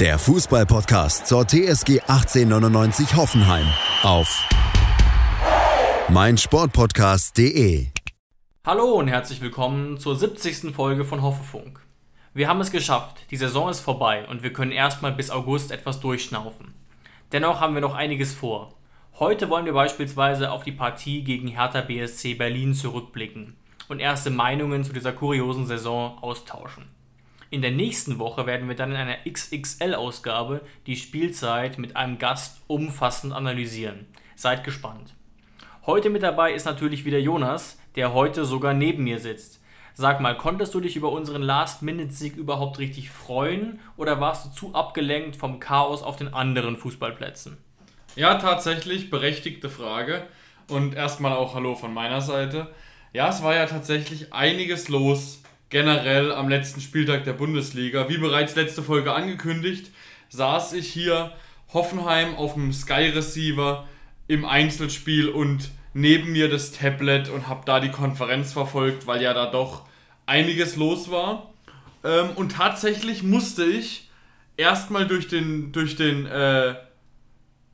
[0.00, 3.66] der Fußballpodcast zur TSG 1899 Hoffenheim
[4.04, 4.48] auf
[6.08, 7.88] meinsportpodcast.de.
[8.64, 10.72] Hallo und herzlich willkommen zur 70.
[10.72, 11.80] Folge von Hoffefunk.
[12.32, 15.98] Wir haben es geschafft, die Saison ist vorbei und wir können erstmal bis August etwas
[15.98, 16.74] durchschnaufen.
[17.32, 18.74] Dennoch haben wir noch einiges vor.
[19.18, 23.56] Heute wollen wir beispielsweise auf die Partie gegen Hertha BSC Berlin zurückblicken
[23.88, 26.97] und erste Meinungen zu dieser kuriosen Saison austauschen.
[27.50, 32.60] In der nächsten Woche werden wir dann in einer XXL-Ausgabe die Spielzeit mit einem Gast
[32.66, 34.06] umfassend analysieren.
[34.36, 35.14] Seid gespannt.
[35.86, 39.62] Heute mit dabei ist natürlich wieder Jonas, der heute sogar neben mir sitzt.
[39.94, 44.74] Sag mal, konntest du dich über unseren Last-Minute-Sieg überhaupt richtig freuen oder warst du zu
[44.74, 47.56] abgelenkt vom Chaos auf den anderen Fußballplätzen?
[48.14, 50.26] Ja, tatsächlich, berechtigte Frage.
[50.68, 52.68] Und erstmal auch Hallo von meiner Seite.
[53.14, 58.08] Ja, es war ja tatsächlich einiges los generell am letzten Spieltag der Bundesliga.
[58.08, 59.90] Wie bereits letzte Folge angekündigt,
[60.30, 61.32] saß ich hier
[61.72, 63.86] Hoffenheim auf dem Sky Receiver
[64.26, 69.34] im Einzelspiel und neben mir das Tablet und habe da die Konferenz verfolgt, weil ja
[69.34, 69.84] da doch
[70.26, 71.52] einiges los war.
[72.04, 74.08] Ähm, und tatsächlich musste ich
[74.56, 76.74] erstmal durch den, durch den, äh,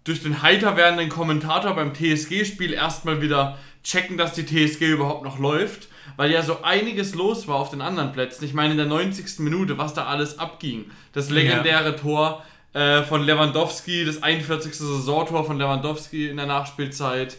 [0.05, 5.39] durch den heiter werdenden Kommentator beim TSG-Spiel erstmal wieder checken, dass die TSG überhaupt noch
[5.39, 8.45] läuft, weil ja so einiges los war auf den anderen Plätzen.
[8.45, 9.41] Ich meine, in der 90.
[9.41, 10.87] Minute, was da alles abging.
[11.13, 11.93] Das legendäre ja.
[11.93, 14.75] Tor äh, von Lewandowski, das 41.
[14.75, 17.39] Saisontor von Lewandowski in der Nachspielzeit.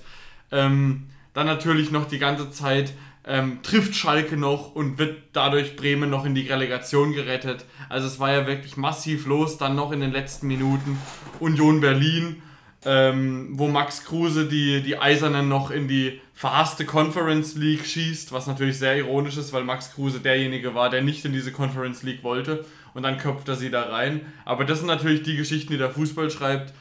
[0.52, 2.94] Ähm, dann natürlich noch die ganze Zeit
[3.28, 7.66] ähm, trifft Schalke noch und wird dadurch Bremen noch in die Relegation gerettet.
[7.90, 10.98] Also es war ja wirklich massiv los, dann noch in den letzten Minuten
[11.40, 12.42] Union Berlin,
[12.86, 18.46] ähm, wo Max Kruse die, die Eisernen noch in die verhasste Conference League schießt, was
[18.46, 22.24] natürlich sehr ironisch ist, weil Max Kruse derjenige war, der nicht in diese Conference League
[22.24, 24.22] wollte und dann köpft er sie da rein.
[24.46, 26.74] Aber das sind natürlich die Geschichten, die der Fußball schreibt.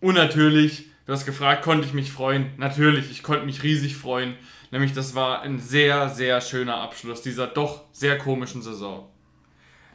[0.00, 2.50] Und natürlich Du hast gefragt, konnte ich mich freuen?
[2.58, 4.34] Natürlich, ich konnte mich riesig freuen.
[4.70, 9.08] Nämlich, das war ein sehr, sehr schöner Abschluss dieser doch sehr komischen Saison.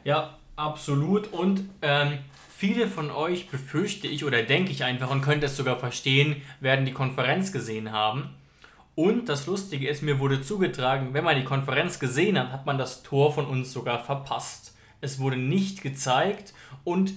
[0.02, 1.32] Ja, absolut.
[1.32, 2.18] Und ähm,
[2.56, 6.84] viele von euch befürchte ich oder denke ich einfach und könnte es sogar verstehen, werden
[6.84, 8.34] die Konferenz gesehen haben.
[8.94, 12.78] Und das Lustige ist, mir wurde zugetragen, wenn man die Konferenz gesehen hat, hat man
[12.78, 14.74] das Tor von uns sogar verpasst.
[15.00, 17.14] Es wurde nicht gezeigt und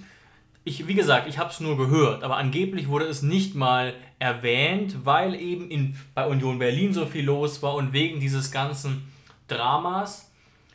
[0.64, 5.06] ich, wie gesagt, ich habe es nur gehört, aber angeblich wurde es nicht mal erwähnt,
[5.06, 9.08] weil eben in, bei Union Berlin so viel los war und wegen dieses ganzen
[9.48, 10.30] Dramas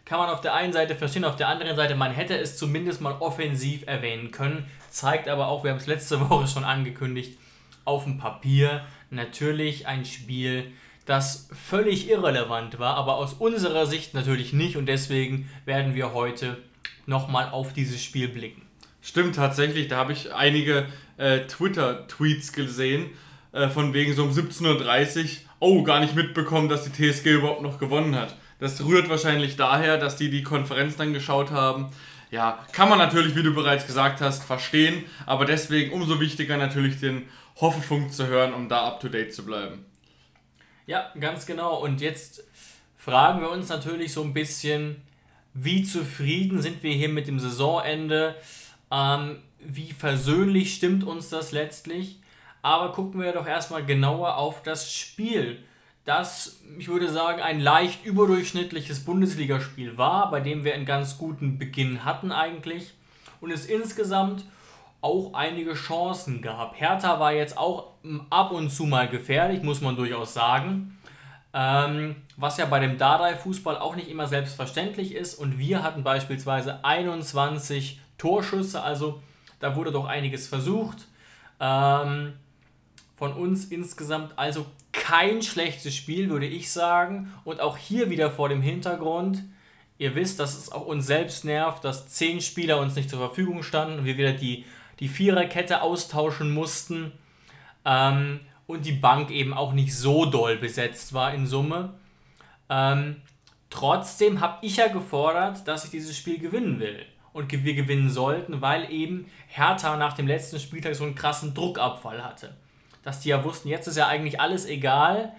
[0.04, 3.00] kann man auf der einen Seite verstehen, auf der anderen Seite, man hätte es zumindest
[3.00, 7.38] mal offensiv erwähnen können, zeigt aber auch, wir haben es letzte Woche schon angekündigt,
[7.84, 10.72] auf dem Papier natürlich ein Spiel,
[11.06, 16.58] das völlig irrelevant war, aber aus unserer Sicht natürlich nicht und deswegen werden wir heute
[17.06, 18.62] nochmal auf dieses Spiel blicken.
[19.00, 20.86] Stimmt tatsächlich, da habe ich einige
[21.16, 23.10] äh, Twitter-Tweets gesehen,
[23.52, 27.62] äh, von wegen so um 17.30 Uhr, oh, gar nicht mitbekommen, dass die TSG überhaupt
[27.62, 28.36] noch gewonnen hat.
[28.60, 31.90] Das rührt wahrscheinlich daher, dass die die Konferenz dann geschaut haben.
[32.30, 37.00] Ja, kann man natürlich, wie du bereits gesagt hast, verstehen, aber deswegen umso wichtiger natürlich
[37.00, 37.24] den
[37.60, 39.84] Hoffefunk zu hören, um da up-to-date zu bleiben.
[40.92, 41.82] Ja, ganz genau.
[41.82, 42.44] Und jetzt
[42.98, 45.00] fragen wir uns natürlich so ein bisschen,
[45.54, 48.34] wie zufrieden sind wir hier mit dem Saisonende?
[48.90, 52.20] Ähm, wie versöhnlich stimmt uns das letztlich?
[52.60, 55.64] Aber gucken wir doch erstmal genauer auf das Spiel,
[56.04, 61.56] das, ich würde sagen, ein leicht überdurchschnittliches Bundesligaspiel war, bei dem wir einen ganz guten
[61.56, 62.92] Beginn hatten eigentlich
[63.40, 64.44] und es insgesamt
[65.02, 66.80] auch einige Chancen gab.
[66.80, 67.88] Hertha war jetzt auch
[68.30, 70.98] ab und zu mal gefährlich, muss man durchaus sagen.
[71.52, 75.34] Ähm, was ja bei dem Dardai-Fußball auch nicht immer selbstverständlich ist.
[75.34, 79.20] Und wir hatten beispielsweise 21 Torschüsse, also
[79.60, 81.08] da wurde doch einiges versucht.
[81.60, 82.34] Ähm,
[83.16, 87.32] von uns insgesamt also kein schlechtes Spiel, würde ich sagen.
[87.44, 89.42] Und auch hier wieder vor dem Hintergrund,
[89.98, 93.62] ihr wisst, dass es auch uns selbst nervt, dass zehn Spieler uns nicht zur Verfügung
[93.62, 94.64] standen und wir wieder die,
[95.02, 97.10] die Viererkette austauschen mussten.
[97.84, 101.94] Ähm, und die Bank eben auch nicht so doll besetzt war in Summe.
[102.70, 103.16] Ähm,
[103.68, 107.04] trotzdem habe ich ja gefordert, dass ich dieses Spiel gewinnen will.
[107.34, 112.22] und wir gewinnen sollten, weil eben Hertha nach dem letzten Spieltag so einen krassen Druckabfall
[112.22, 112.54] hatte.
[113.02, 115.32] Dass die ja wussten, jetzt ist ja eigentlich alles egal.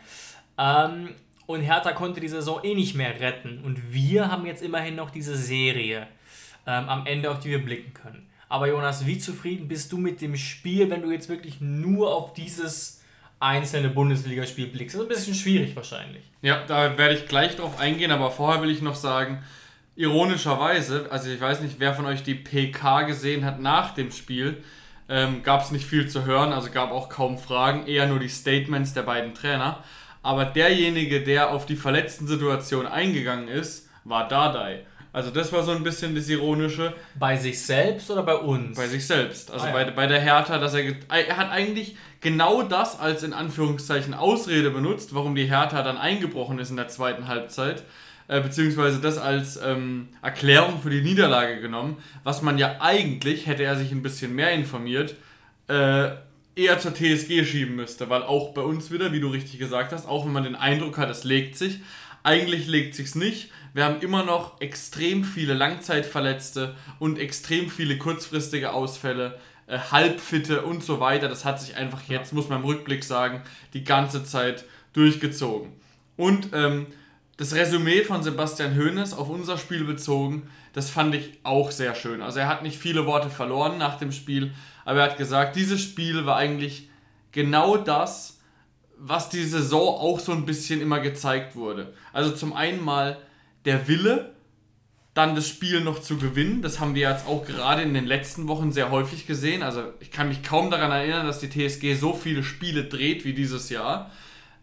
[0.57, 1.09] Ähm,
[1.45, 3.61] und Hertha konnte die Saison eh nicht mehr retten.
[3.63, 6.07] Und wir haben jetzt immerhin noch diese Serie
[6.65, 8.27] ähm, am Ende, auf die wir blicken können.
[8.53, 12.35] Aber Jonas, wie zufrieden bist du mit dem Spiel, wenn du jetzt wirklich nur auf
[12.35, 13.01] dieses
[13.39, 14.93] einzelne Bundesligaspiel blickst?
[14.93, 16.21] Das ist ein bisschen schwierig wahrscheinlich.
[16.43, 19.43] Ja, da werde ich gleich drauf eingehen, aber vorher will ich noch sagen,
[19.95, 24.61] ironischerweise, also ich weiß nicht, wer von euch die PK gesehen hat nach dem Spiel,
[25.09, 28.29] ähm, gab es nicht viel zu hören, also gab auch kaum Fragen, eher nur die
[28.29, 29.83] Statements der beiden Trainer.
[30.21, 34.85] Aber derjenige, der auf die verletzten Situation eingegangen ist, war Dardai.
[35.13, 36.93] Also das war so ein bisschen das Ironische.
[37.19, 38.75] Bei sich selbst oder bei uns?
[38.75, 39.51] Bei sich selbst.
[39.51, 39.73] Also ah, ja.
[39.73, 44.71] bei, bei der Hertha, dass er, er hat eigentlich genau das als in Anführungszeichen Ausrede
[44.71, 47.83] benutzt, warum die Hertha dann eingebrochen ist in der zweiten Halbzeit.
[48.27, 53.63] Äh, beziehungsweise das als ähm, Erklärung für die Niederlage genommen, was man ja eigentlich, hätte
[53.63, 55.15] er sich ein bisschen mehr informiert,
[55.67, 56.09] äh,
[56.55, 60.07] eher zur TSG schieben müsste, weil auch bei uns wieder, wie du richtig gesagt hast,
[60.07, 61.81] auch wenn man den Eindruck hat, es legt sich,
[62.23, 63.51] eigentlich legt sich's nicht.
[63.73, 70.83] Wir haben immer noch extrem viele Langzeitverletzte und extrem viele kurzfristige Ausfälle, äh, Halbfitte und
[70.83, 71.27] so weiter.
[71.27, 73.41] Das hat sich einfach jetzt, muss man im Rückblick sagen,
[73.73, 75.71] die ganze Zeit durchgezogen.
[76.17, 76.85] Und ähm,
[77.37, 82.21] das Resümee von Sebastian Hoeneß auf unser Spiel bezogen, das fand ich auch sehr schön.
[82.21, 84.53] Also er hat nicht viele Worte verloren nach dem Spiel,
[84.85, 86.89] aber er hat gesagt, dieses Spiel war eigentlich
[87.31, 88.39] genau das,
[88.99, 91.93] was die Saison auch so ein bisschen immer gezeigt wurde.
[92.13, 93.17] Also zum einen mal
[93.65, 94.33] der Wille,
[95.13, 96.61] dann das Spiel noch zu gewinnen.
[96.61, 99.61] Das haben wir jetzt auch gerade in den letzten Wochen sehr häufig gesehen.
[99.61, 103.33] Also ich kann mich kaum daran erinnern, dass die TSG so viele Spiele dreht wie
[103.33, 104.09] dieses Jahr.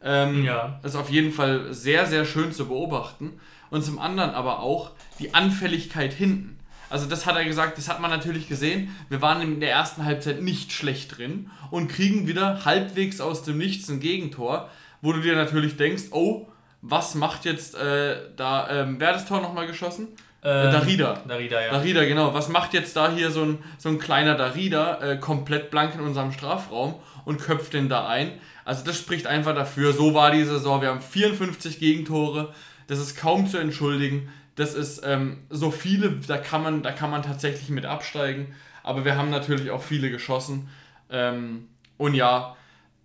[0.02, 0.80] Ähm, ja.
[0.82, 3.38] Das ist auf jeden Fall sehr, sehr schön zu beobachten.
[3.70, 6.58] Und zum anderen aber auch die Anfälligkeit hinten.
[6.88, 8.94] Also das hat er gesagt, das hat man natürlich gesehen.
[9.08, 13.58] Wir waren in der ersten Halbzeit nicht schlecht drin und kriegen wieder halbwegs aus dem
[13.58, 14.68] Nichts ein Gegentor,
[15.00, 16.48] wo du dir natürlich denkst, oh,
[16.82, 20.08] was macht jetzt äh, da, ähm, wer hat das Tor nochmal geschossen?
[20.42, 21.22] Ähm, Darida.
[21.28, 21.72] Darida, ja.
[21.72, 22.32] Darida, genau.
[22.32, 26.00] Was macht jetzt da hier so ein, so ein kleiner Darida äh, komplett blank in
[26.00, 26.94] unserem Strafraum
[27.26, 28.32] und köpft den da ein?
[28.64, 30.80] Also das spricht einfach dafür, so war die Saison.
[30.80, 32.54] Wir haben 54 Gegentore,
[32.86, 34.30] das ist kaum zu entschuldigen.
[34.56, 38.54] Das ist ähm, so viele, da kann, man, da kann man tatsächlich mit absteigen.
[38.82, 40.68] Aber wir haben natürlich auch viele geschossen.
[41.10, 41.68] Ähm,
[41.98, 42.56] und ja,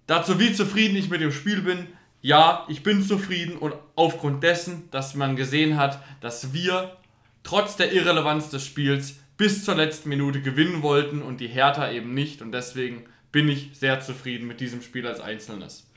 [0.08, 1.88] dazu wie zufrieden ich mit dem Spiel bin.
[2.26, 6.98] Ja, ich bin zufrieden und aufgrund dessen, dass man gesehen hat, dass wir
[7.44, 12.16] trotz der Irrelevanz des Spiels bis zur letzten Minute gewinnen wollten und die Hertha eben
[12.16, 12.42] nicht.
[12.42, 15.88] Und deswegen bin ich sehr zufrieden mit diesem Spiel als Einzelnes.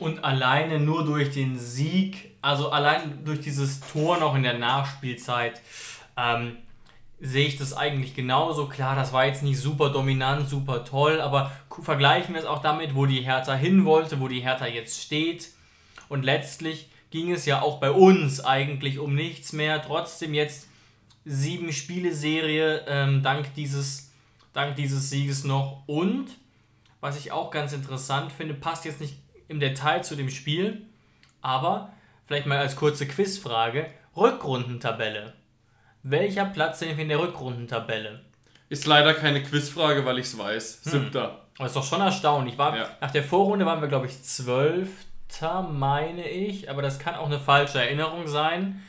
[0.00, 5.62] Und alleine nur durch den Sieg, also allein durch dieses Tor noch in der Nachspielzeit,
[6.16, 6.56] ähm,
[7.20, 8.66] sehe ich das eigentlich genauso.
[8.66, 12.96] Klar, das war jetzt nicht super dominant, super toll, aber vergleichen wir es auch damit,
[12.96, 15.54] wo die Hertha hin wollte, wo die Hertha jetzt steht.
[16.08, 19.82] Und letztlich ging es ja auch bei uns eigentlich um nichts mehr.
[19.82, 20.68] Trotzdem jetzt
[21.24, 24.12] sieben Spiele-Serie ähm, dank, dieses,
[24.52, 25.82] dank dieses Sieges noch.
[25.86, 26.28] Und,
[27.00, 29.16] was ich auch ganz interessant finde, passt jetzt nicht
[29.48, 30.82] im Detail zu dem Spiel,
[31.40, 31.92] aber
[32.26, 33.86] vielleicht mal als kurze Quizfrage:
[34.16, 35.34] Rückrundentabelle.
[36.02, 38.20] Welcher Platz sind wir in der Rückrundentabelle?
[38.68, 40.80] Ist leider keine Quizfrage, weil ich es weiß.
[40.84, 40.92] Hm.
[40.92, 41.46] Siebter.
[41.58, 42.58] Das ist doch schon erstaunlich.
[42.58, 42.88] War, ja.
[43.00, 45.06] Nach der Vorrunde waren wir, glaube ich, Zwölfter,
[45.62, 46.70] meine ich.
[46.70, 48.82] Aber das kann auch eine falsche Erinnerung sein,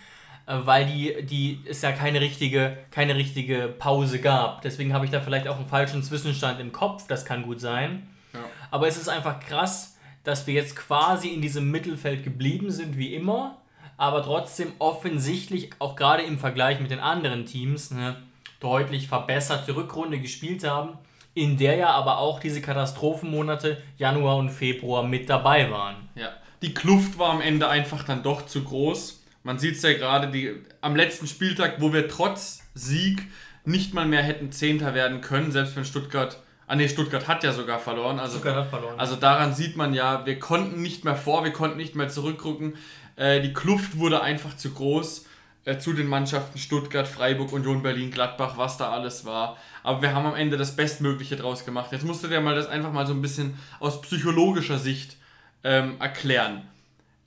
[0.45, 4.61] äh, weil die, die es ja keine richtige, keine richtige Pause gab.
[4.61, 7.07] Deswegen habe ich da vielleicht auch einen falschen Zwischenstand im Kopf.
[7.07, 8.07] Das kann gut sein.
[8.33, 8.39] Ja.
[8.71, 13.13] Aber es ist einfach krass, dass wir jetzt quasi in diesem Mittelfeld geblieben sind wie
[13.15, 13.61] immer,
[13.95, 18.17] aber trotzdem offensichtlich auch gerade im Vergleich mit den anderen Teams eine
[18.59, 20.97] deutlich verbesserte Rückrunde gespielt haben,
[21.37, 26.09] in der ja aber auch diese Katastrophenmonate Januar und Februar mit dabei waren.
[26.15, 26.29] Ja,
[26.63, 29.23] die Kluft war am Ende einfach dann doch zu groß.
[29.43, 33.27] Man sieht es ja gerade die, am letzten Spieltag, wo wir trotz Sieg
[33.65, 37.53] nicht mal mehr hätten Zehnter werden können, selbst wenn Stuttgart Ah ne, Stuttgart hat ja
[37.53, 38.19] sogar verloren.
[38.19, 38.99] Also, Stuttgart hat verloren.
[38.99, 42.75] Also daran sieht man ja, wir konnten nicht mehr vor, wir konnten nicht mehr zurückrücken.
[43.15, 45.26] Äh, die Kluft wurde einfach zu groß
[45.67, 49.57] äh, zu den Mannschaften Stuttgart, Freiburg, Union Berlin, Gladbach, was da alles war.
[49.83, 51.91] Aber wir haben am Ende das Bestmögliche draus gemacht.
[51.91, 55.17] Jetzt musst du dir mal das einfach mal so ein bisschen aus psychologischer Sicht
[55.65, 56.61] ähm, erklären.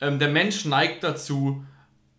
[0.00, 1.66] Ähm, der Mensch neigt dazu,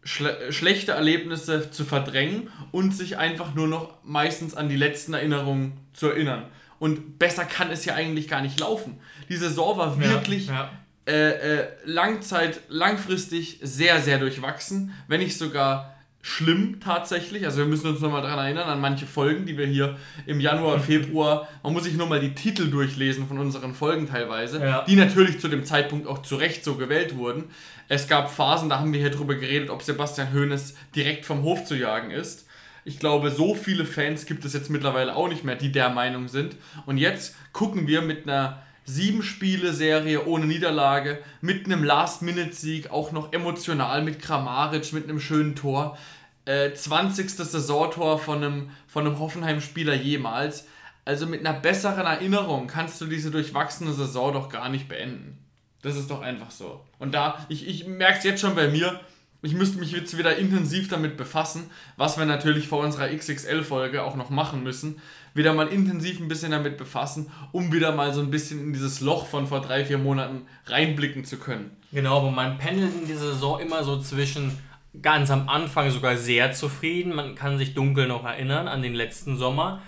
[0.04, 5.74] schle schlechte Erlebnisse zu verdrängen und sich einfach nur noch meistens an die letzten Erinnerungen
[5.94, 6.46] zu erinnern.
[6.78, 9.00] Und besser kann es ja eigentlich gar nicht laufen.
[9.28, 10.70] Die Saison war wirklich ja, ja.
[11.12, 17.46] Äh, äh, Langzeit, langfristig sehr, sehr durchwachsen, wenn nicht sogar schlimm tatsächlich.
[17.46, 20.80] Also wir müssen uns nochmal daran erinnern, an manche Folgen, die wir hier im Januar,
[20.80, 24.84] Februar, man muss sich nur mal die Titel durchlesen von unseren Folgen teilweise, Ja.
[24.88, 27.46] die natürlich zu dem Zeitpunkt auch zu Recht so gewählt wurden.
[27.88, 31.66] Es gab Phasen, da haben wir hier drüber geredet, ob Sebastian Hoeneß direkt vom Hof
[31.66, 32.48] zu jagen ist.
[32.86, 36.28] Ich glaube, so viele Fans gibt es jetzt mittlerweile auch nicht mehr, die der Meinung
[36.28, 36.56] sind.
[36.86, 43.12] Und jetzt gucken wir mit einer sieben Spiele Serie ohne Niederlage, mit einem Last-Minute-Sieg, auch
[43.12, 45.98] noch emotional mit Kramaric, mit einem schönen Tor.
[46.46, 47.30] Äh, 20.
[47.30, 50.68] Saisontor von einem, von einem Hoffenheim-Spieler jemals.
[51.06, 55.38] Also mit einer besseren Erinnerung kannst du diese durchwachsene Saison doch gar nicht beenden.
[55.82, 56.84] Das ist doch einfach so.
[57.00, 59.00] Und da, ich, ich merke es jetzt schon bei mir,
[59.42, 64.16] ich müsste mich jetzt wieder intensiv damit befassen, was wir natürlich vor unserer XXL-Folge auch
[64.16, 65.02] noch machen müssen.
[65.34, 69.00] Wieder mal intensiv ein bisschen damit befassen, um wieder mal so ein bisschen in dieses
[69.00, 71.76] Loch von vor drei, vier Monaten reinblicken zu können.
[71.92, 74.58] Genau, aber man pendelt in dieser Saison immer so zwischen
[75.02, 77.16] ganz am Anfang sogar sehr zufrieden.
[77.16, 79.82] Man kann sich dunkel noch erinnern an den letzten Sommer.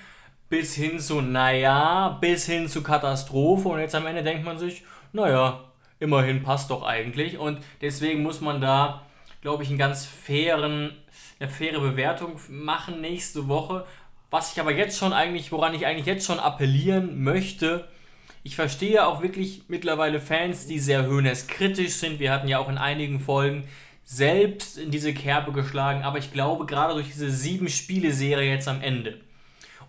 [0.49, 3.67] Bis hin zu, naja, bis hin zu Katastrophe.
[3.67, 5.61] Und jetzt am Ende denkt man sich, naja,
[5.99, 7.37] immerhin passt doch eigentlich.
[7.37, 9.05] Und deswegen muss man da,
[9.41, 10.91] glaube ich, einen ganz fairen,
[11.39, 13.85] eine faire Bewertung machen nächste Woche.
[14.33, 17.87] Was ich aber jetzt schon eigentlich, woran ich eigentlich jetzt schon appellieren möchte,
[18.41, 22.17] ich verstehe auch wirklich mittlerweile Fans, die sehr Hönes kritisch sind.
[22.17, 23.67] Wir hatten ja auch in einigen Folgen
[24.03, 28.81] selbst in diese Kerbe geschlagen, aber ich glaube gerade durch diese sieben Spiele-Serie jetzt am
[28.81, 29.21] Ende.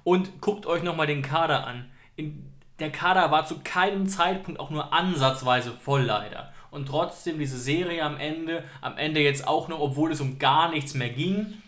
[0.03, 1.91] Und guckt euch nochmal den Kader an.
[2.15, 2.45] In,
[2.81, 6.53] der Kader war zu keinem Zeitpunkt auch nur ansatzweise voll leider.
[6.71, 10.71] Und trotzdem diese Serie am Ende, am Ende jetzt auch noch, obwohl es um gar
[10.71, 11.63] nichts mehr ging,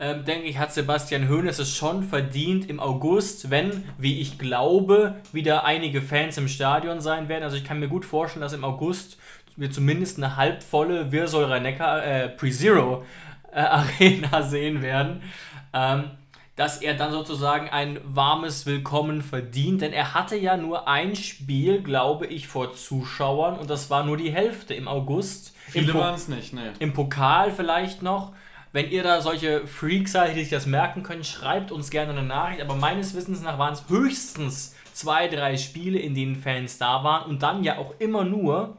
[0.00, 5.16] ähm, denke ich, hat Sebastian Hoeneß es schon verdient im August, wenn, wie ich glaube,
[5.32, 7.44] wieder einige Fans im Stadion sein werden.
[7.44, 9.18] Also ich kann mir gut vorstellen, dass im August
[9.56, 13.04] wir zumindest eine halbvolle Wirsäurer Neckar äh, Pre-Zero
[13.52, 15.20] äh, Arena sehen werden.
[15.74, 16.12] Ähm,
[16.56, 21.82] dass er dann sozusagen ein warmes Willkommen verdient, denn er hatte ja nur ein Spiel,
[21.82, 25.54] glaube ich, vor Zuschauern und das war nur die Hälfte im August.
[25.68, 26.72] Viele waren es nicht, ne.
[26.78, 28.32] im Pokal vielleicht noch.
[28.72, 32.22] Wenn ihr da solche Freaks seid, die sich das merken können, schreibt uns gerne eine
[32.22, 32.60] Nachricht.
[32.60, 37.28] Aber meines Wissens nach waren es höchstens zwei, drei Spiele, in denen Fans da waren
[37.28, 38.76] und dann ja auch immer nur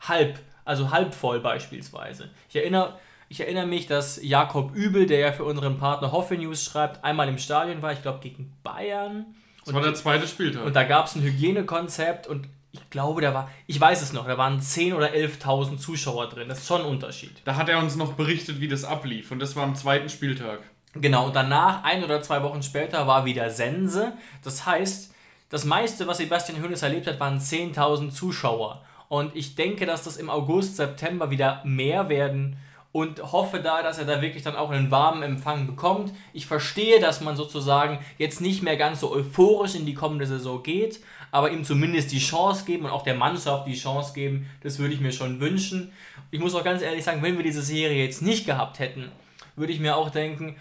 [0.00, 2.30] halb, also halb voll beispielsweise.
[2.48, 6.64] Ich erinnere, ich erinnere mich, dass Jakob Übel, der ja für unseren Partner Hoffe News
[6.64, 9.26] schreibt, einmal im Stadion war, ich glaube gegen Bayern.
[9.64, 10.64] Das war der zweite Spieltag.
[10.64, 12.48] Und da gab es ein Hygienekonzept und
[12.82, 16.48] ich glaube, da war, ich weiß es noch, da waren 10.000 oder 11.000 Zuschauer drin.
[16.48, 17.42] Das ist schon ein Unterschied.
[17.44, 19.30] da hat er uns noch berichtet, wie das ablief.
[19.30, 20.60] Und das war am zweiten Spieltag.
[20.94, 24.12] Genau, und danach, ein oder zwei Wochen später, war wieder Sense.
[24.42, 25.12] Das heißt,
[25.50, 28.82] das meiste, was Sebastian Hoeneß erlebt hat, waren 10.000 Zuschauer.
[29.08, 32.56] Und ich denke, dass das im August, September wieder mehr werden
[32.96, 36.14] und hoffe da, dass er da wirklich dann auch einen warmen Empfang bekommt.
[36.32, 40.62] Ich verstehe, dass man sozusagen jetzt nicht mehr ganz so euphorisch in die kommende Saison
[40.62, 41.00] geht,
[41.36, 44.48] aber ihm zumindest die Chance geben und auch der Mannschaft die Chance geben.
[44.62, 45.92] Das würde ich mir schon wünschen.
[46.30, 49.10] Ich muss auch ganz ehrlich sagen, wenn wir diese Serie jetzt nicht gehabt hätten,
[49.54, 50.56] würde ich mir auch denken,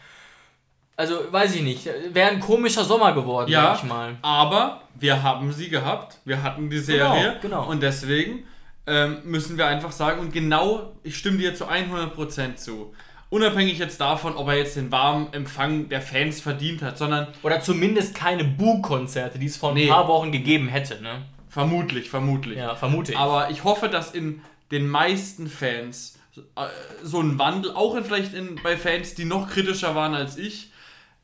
[0.97, 4.15] also weiß ich nicht, wäre ein komischer Sommer geworden, Ja, sag ich mal.
[4.21, 6.17] aber wir haben sie gehabt.
[6.25, 7.37] Wir hatten die Serie.
[7.41, 7.69] Genau, genau.
[7.69, 8.45] Und deswegen
[8.87, 12.93] ähm, müssen wir einfach sagen, und genau, ich stimme dir zu 100% zu.
[13.29, 17.59] Unabhängig jetzt davon, ob er jetzt den warmen Empfang der Fans verdient hat, sondern Oder
[17.59, 19.87] zumindest keine Boo-Konzerte, die es vor ein Nee.
[19.87, 21.23] paar Wochen gegeben hätte, ne?
[21.49, 22.57] vermutlich, vermutlich.
[22.57, 23.17] Ja, vermute ich.
[23.17, 24.41] Aber ich hoffe, dass in
[24.71, 26.65] den meisten Fans äh,
[27.01, 30.71] so ein Wandel, auch in, vielleicht in, bei Fans, die noch kritischer waren als ich,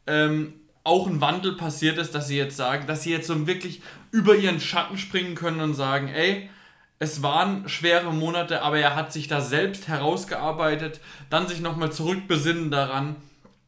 [0.08, 0.53] ähm,
[0.84, 3.81] auch ein Wandel passiert ist, dass sie jetzt sagen, dass sie jetzt so wirklich
[4.12, 6.50] über ihren Schatten springen können und sagen, ey,
[7.01, 11.00] es waren schwere Monate, aber er hat sich da selbst herausgearbeitet,
[11.31, 13.15] dann sich nochmal zurückbesinnen daran,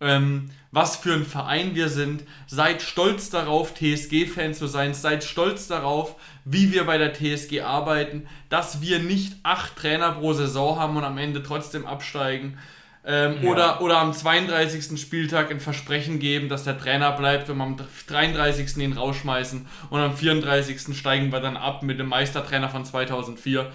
[0.02, 2.25] ähm, was für ein Verein wir sind.
[2.46, 4.94] Seid stolz darauf, TSG-Fan zu sein.
[4.94, 10.34] Seid stolz darauf, wie wir bei der TSG arbeiten, dass wir nicht acht Trainer pro
[10.34, 12.60] Saison haben und am Ende trotzdem absteigen.
[13.06, 13.50] Ähm, Ja.
[13.50, 14.98] oder, oder am 32.
[14.98, 17.76] Spieltag ein Versprechen geben, dass der Trainer bleibt und am
[18.08, 18.78] 33.
[18.78, 20.98] ihn rausschmeißen und am 34.
[20.98, 23.66] steigen wir dann ab mit dem Meistertrainer von 2004.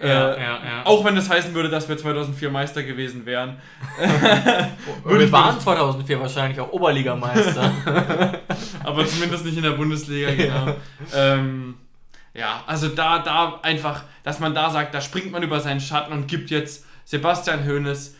[0.00, 0.60] ja, äh, ja, ja.
[0.84, 3.56] Auch wenn das heißen würde, dass wir 2004 Meister gewesen wären.
[5.04, 7.72] Wir waren 2004 wahrscheinlich auch Oberligameister.
[8.84, 10.76] aber zumindest nicht in der Bundesliga, genau.
[11.14, 11.74] ähm,
[12.32, 16.12] ja, also da, da einfach, dass man da sagt, da springt man über seinen Schatten
[16.12, 18.14] und gibt jetzt Sebastian Hoeneß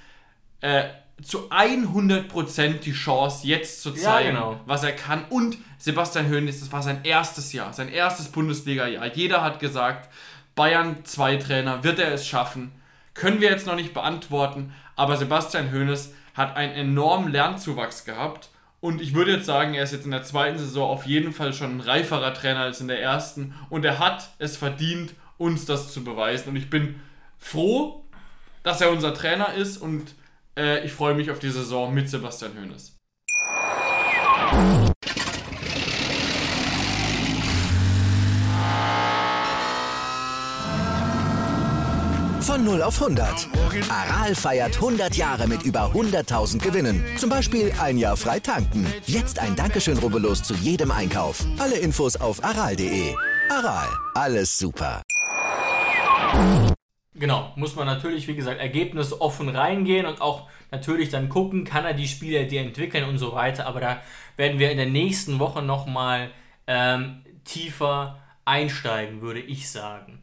[0.60, 0.84] äh,
[1.22, 4.60] zu 100% die Chance, jetzt zu Ja, zeigen, genau.
[4.66, 5.24] was er kann.
[5.30, 9.06] Und Sebastian Hoeneß, das war sein erstes Jahr, sein erstes Bundesliga-Jahr.
[9.14, 10.08] Jeder hat gesagt,
[10.54, 12.72] Bayern 2 Trainer, wird er es schaffen?
[13.14, 18.50] Können wir jetzt noch nicht beantworten, aber Sebastian Hoeneß hat einen enormen Lernzuwachs gehabt.
[18.80, 21.52] Und ich würde jetzt sagen, er ist jetzt in der zweiten Saison auf jeden Fall
[21.52, 23.54] schon ein reiferer Trainer als in der ersten.
[23.70, 26.50] Und er hat es verdient, uns das zu beweisen.
[26.50, 27.00] Und ich bin
[27.38, 28.04] froh,
[28.62, 30.14] dass er unser Trainer ist und
[30.58, 32.96] äh, ich freue mich auf die Saison mit Sebastian Hoeneß.
[42.40, 43.46] Von 0 auf 100.
[43.90, 47.04] Aral feiert 100 Jahre mit über 100.000 Gewinnen.
[47.18, 48.86] Zum Beispiel ein Jahr frei tanken.
[49.06, 51.44] Jetzt ein Dankeschön, rubbellos zu jedem Einkauf.
[51.58, 53.14] Alle Infos auf aral.de.
[53.50, 55.02] Aral, alles super.
[57.14, 61.94] Genau, muss man natürlich, wie gesagt, ergebnisoffen reingehen und auch natürlich dann gucken, kann er
[61.94, 63.66] die Spieler die entwickeln und so weiter.
[63.66, 64.02] Aber da
[64.36, 66.30] werden wir in der nächsten Woche nochmal
[66.66, 70.22] ähm, tiefer einsteigen, würde ich sagen.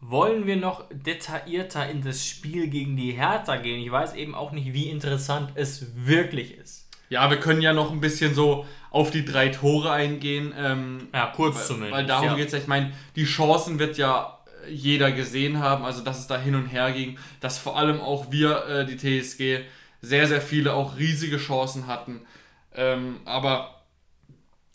[0.00, 3.80] Wollen wir noch detaillierter in das Spiel gegen die Hertha gehen?
[3.80, 6.90] Ich weiß eben auch nicht, wie interessant es wirklich ist.
[7.08, 10.52] Ja, wir können ja noch ein bisschen so auf die drei Tore eingehen.
[10.58, 11.92] Ähm, ja, kurz weil, zumindest.
[11.92, 12.34] Weil darum ja.
[12.34, 12.58] geht es ja.
[12.58, 16.66] Ich meine, die Chancen wird ja jeder gesehen haben, also dass es da hin und
[16.66, 19.64] her ging, dass vor allem auch wir, äh, die TSG,
[20.00, 22.20] sehr, sehr viele auch riesige Chancen hatten.
[22.74, 23.82] Ähm, aber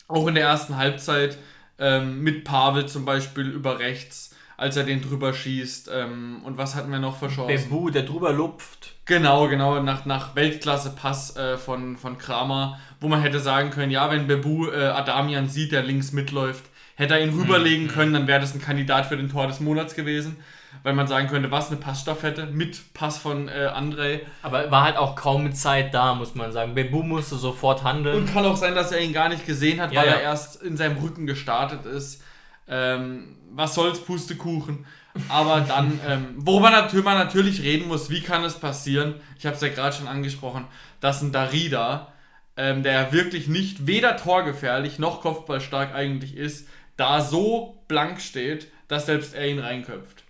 [0.08, 1.38] auch in der ersten Halbzeit
[1.78, 5.90] ähm, mit Pavel zum Beispiel über rechts, als er den drüber schießt.
[5.92, 7.70] Ähm, und was hatten wir noch für Chancen?
[7.70, 8.94] Bebu, der drüber lupft.
[9.06, 14.10] Genau, genau, nach, nach Weltklasse-Pass äh, von, von Kramer, wo man hätte sagen können, ja,
[14.10, 16.64] wenn Bebu äh, Adamian sieht, der links mitläuft,
[17.00, 17.90] hätte er ihn rüberlegen Mhm.
[17.90, 20.36] können, dann wäre das ein Kandidat für den Tor des Monats gewesen.
[20.84, 24.20] Weil man sagen könnte, was, eine Passstaffette mit Pass von äh, André.
[24.42, 26.74] Aber war halt auch kaum Zeit da, muss man sagen.
[26.76, 28.16] Bebu musste sofort handeln.
[28.18, 30.14] Und kann auch sein, dass er ihn gar nicht gesehen hat, Ja, weil ja.
[30.14, 32.22] er erst in seinem Rücken gestartet ist.
[32.68, 34.86] Ähm, was soll's, Pustekuchen.
[35.28, 39.56] Aber dann, ähm, worüber natürlich, man natürlich reden muss, wie kann es passieren, ich habe
[39.56, 40.66] es ja gerade schon angesprochen,
[41.00, 42.12] dass ein Darida,
[42.56, 46.68] ähm, der ja wirklich nicht weder torgefährlich noch kopfballstark eigentlich ist,
[47.00, 50.24] da so blank steht, dass selbst er ihn reinköpft.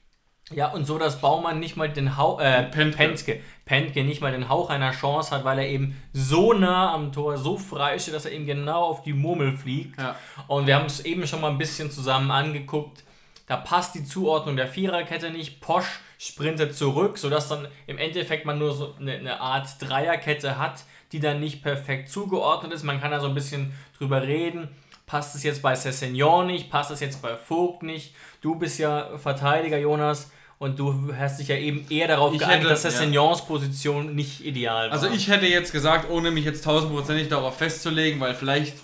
[0.53, 2.97] Ja, und so, dass Baumann nicht mal den Hauch, äh, Pentke.
[2.97, 3.41] Pentke.
[3.65, 7.39] Pentke nicht mal den Hauch einer Chance hat, weil er eben so nah am Tor,
[7.39, 10.01] so frei steht, dass er eben genau auf die Murmel fliegt.
[10.01, 10.17] Ja.
[10.49, 13.05] Und wir haben es eben schon mal ein bisschen zusammen angeguckt.
[13.47, 15.61] Da passt die Zuordnung der Viererkette nicht.
[15.61, 20.85] Posch sprintet zurück, sodass dann im Endeffekt man nur so eine, eine Art Dreierkette hat,
[21.13, 22.83] die dann nicht perfekt zugeordnet ist.
[22.83, 24.69] Man kann da so ein bisschen drüber reden.
[25.11, 26.71] Passt es jetzt bei Cessignon nicht?
[26.71, 28.15] Passt es jetzt bei Vogt nicht?
[28.43, 30.31] Du bist ja Verteidiger, Jonas.
[30.59, 34.45] Und du hast dich ja eben eher darauf Ich geeinigt, hätte- dass Cessignons Position nicht
[34.45, 34.93] ideal war.
[34.93, 38.77] Also ich hätte jetzt gesagt, ohne mich jetzt tausendprozentig darauf festzulegen, weil vielleicht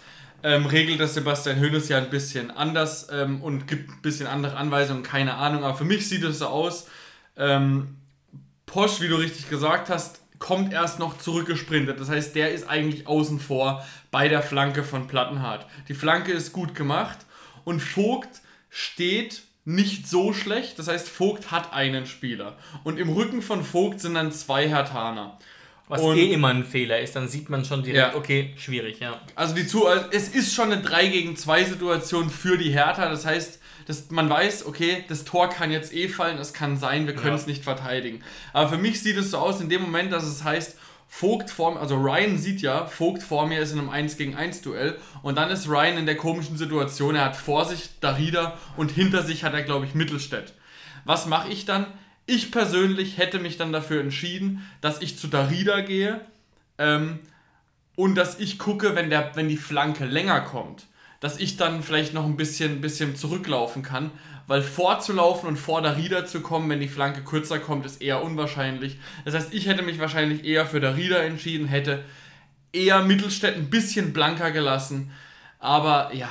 [0.42, 4.56] ähm, regelt das Sebastian Hoeneß ja ein bisschen anders ähm, und gibt ein bisschen andere
[4.56, 5.62] Anweisungen, keine Ahnung.
[5.62, 6.88] Aber für mich sieht es so aus,
[7.36, 7.98] ähm,
[8.66, 12.00] Posch, wie du richtig gesagt hast, kommt erst noch zurückgesprintet.
[12.00, 13.84] Das heißt, der ist eigentlich außen vor
[14.16, 15.66] bei der Flanke von Plattenhardt.
[15.88, 17.18] Die Flanke ist gut gemacht
[17.64, 20.78] und Vogt steht nicht so schlecht.
[20.78, 22.56] Das heißt, Vogt hat einen Spieler.
[22.82, 25.38] Und im Rücken von Vogt sind dann zwei Hertaner.
[25.88, 28.18] Was und- eh immer ein Fehler ist, dann sieht man schon direkt, Ja.
[28.18, 29.20] okay, schwierig, ja.
[29.34, 33.10] Also die zu, also es ist schon eine 3 gegen 2 Situation für die Hertha.
[33.10, 37.06] Das heißt, dass man weiß, okay, das Tor kann jetzt eh fallen, es kann sein,
[37.06, 37.48] wir können es Ja.
[37.48, 38.22] nicht verteidigen.
[38.54, 41.74] Aber für mich sieht es so aus, in dem Moment, dass es heißt, Vogt vor
[41.74, 44.98] mir, also Ryan sieht ja, Vogt vor mir ist in einem 1 gegen 1 Duell
[45.22, 49.22] und dann ist Ryan in der komischen Situation, er hat vor sich Darida und hinter
[49.22, 50.54] sich hat er, glaube ich, Mittelstädt.
[51.04, 51.86] Was mache ich dann?
[52.26, 56.20] Ich persönlich hätte mich dann dafür entschieden, dass ich zu Darida gehe,
[56.78, 57.20] ähm,
[57.96, 60.86] und dass ich gucke, wenn, der, wenn die Flanke länger kommt,
[61.20, 64.10] dass ich dann vielleicht noch ein bisschen, bisschen zurücklaufen kann,
[64.46, 68.98] weil vorzulaufen und vor Darida zu kommen, wenn die Flanke kürzer kommt, ist eher unwahrscheinlich.
[69.24, 72.04] Das heißt, ich hätte mich wahrscheinlich eher für Darida entschieden, hätte
[72.72, 75.10] eher Mittelstädt ein bisschen blanker gelassen,
[75.58, 76.28] aber ja,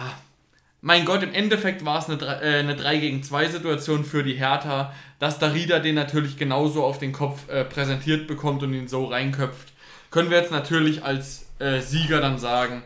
[0.81, 4.35] mein Gott, im Endeffekt war es eine, äh, eine 3 gegen 2 Situation für die
[4.35, 9.05] Hertha, dass Darida den natürlich genauso auf den Kopf äh, präsentiert bekommt und ihn so
[9.05, 9.73] reinköpft.
[10.11, 12.83] Können wir jetzt natürlich als äh, Sieger dann sagen,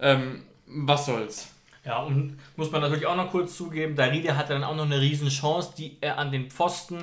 [0.00, 1.51] ähm, was soll's.
[1.84, 5.00] Ja, und muss man natürlich auch noch kurz zugeben, Darida hatte dann auch noch eine
[5.00, 7.02] riesen Chance, die er an den Pfosten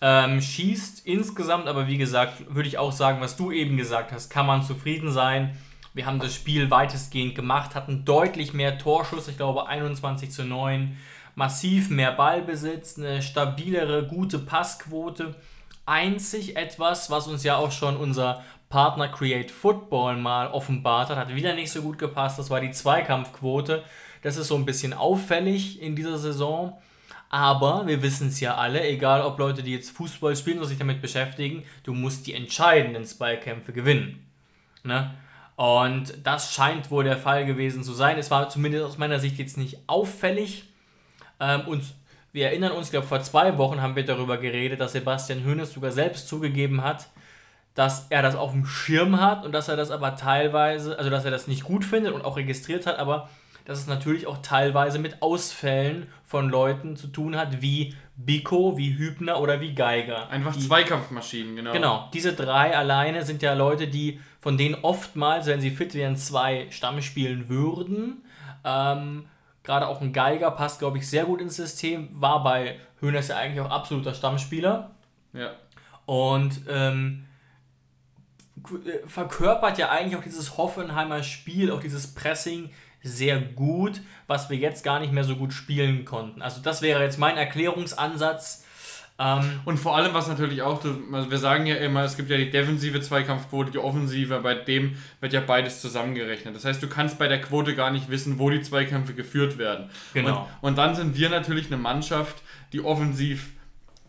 [0.00, 4.28] ähm, schießt insgesamt, aber wie gesagt, würde ich auch sagen, was du eben gesagt hast,
[4.28, 5.56] kann man zufrieden sein.
[5.94, 10.96] Wir haben das Spiel weitestgehend gemacht, hatten deutlich mehr Torschuss, ich glaube 21 zu 9,
[11.34, 15.34] massiv mehr Ballbesitz, eine stabilere, gute Passquote.
[15.86, 21.34] Einzig etwas, was uns ja auch schon unser Partner Create Football mal offenbart hat, hat
[21.34, 23.84] wieder nicht so gut gepasst, das war die Zweikampfquote.
[24.22, 26.76] Das ist so ein bisschen auffällig in dieser Saison.
[27.28, 30.78] Aber wir wissen es ja alle, egal ob Leute, die jetzt Fußball spielen oder sich
[30.78, 34.26] damit beschäftigen, du musst die entscheidenden Zweikämpfe gewinnen.
[34.84, 35.14] Ne?
[35.56, 38.18] Und das scheint wohl der Fall gewesen zu sein.
[38.18, 40.64] Es war zumindest aus meiner Sicht jetzt nicht auffällig.
[41.40, 41.82] Ähm, und
[42.32, 45.72] wir erinnern uns, ich glaube, vor zwei Wochen haben wir darüber geredet, dass Sebastian Hoeneß
[45.72, 47.08] sogar selbst zugegeben hat,
[47.76, 51.24] dass er das auf dem Schirm hat und dass er das aber teilweise, also dass
[51.24, 53.28] er das nicht gut findet und auch registriert hat, aber
[53.66, 58.96] dass es natürlich auch teilweise mit Ausfällen von Leuten zu tun hat, wie Biko, wie
[58.96, 60.30] Hübner oder wie Geiger.
[60.30, 61.72] Einfach die, Zweikampfmaschinen, genau.
[61.72, 66.16] Genau, diese drei alleine sind ja Leute, die von denen oftmals, wenn sie fit wären,
[66.16, 68.24] zwei Stamm spielen würden.
[68.64, 69.26] Ähm,
[69.64, 72.08] Gerade auch ein Geiger passt, glaube ich, sehr gut ins System.
[72.12, 74.92] War bei Höhners ja eigentlich auch absoluter Stammspieler.
[75.34, 75.50] Ja.
[76.06, 77.26] Und ähm,
[79.06, 82.70] verkörpert ja eigentlich auch dieses Hoffenheimer Spiel, auch dieses Pressing
[83.02, 86.42] sehr gut, was wir jetzt gar nicht mehr so gut spielen konnten.
[86.42, 88.64] Also das wäre jetzt mein Erklärungsansatz.
[89.18, 92.36] Ähm, und vor allem, was natürlich auch, also wir sagen ja immer, es gibt ja
[92.36, 96.54] die defensive Zweikampfquote, die offensive, bei dem wird ja beides zusammengerechnet.
[96.54, 99.88] Das heißt, du kannst bei der Quote gar nicht wissen, wo die Zweikämpfe geführt werden.
[100.12, 100.48] Genau.
[100.60, 103.52] Und, und dann sind wir natürlich eine Mannschaft, die offensiv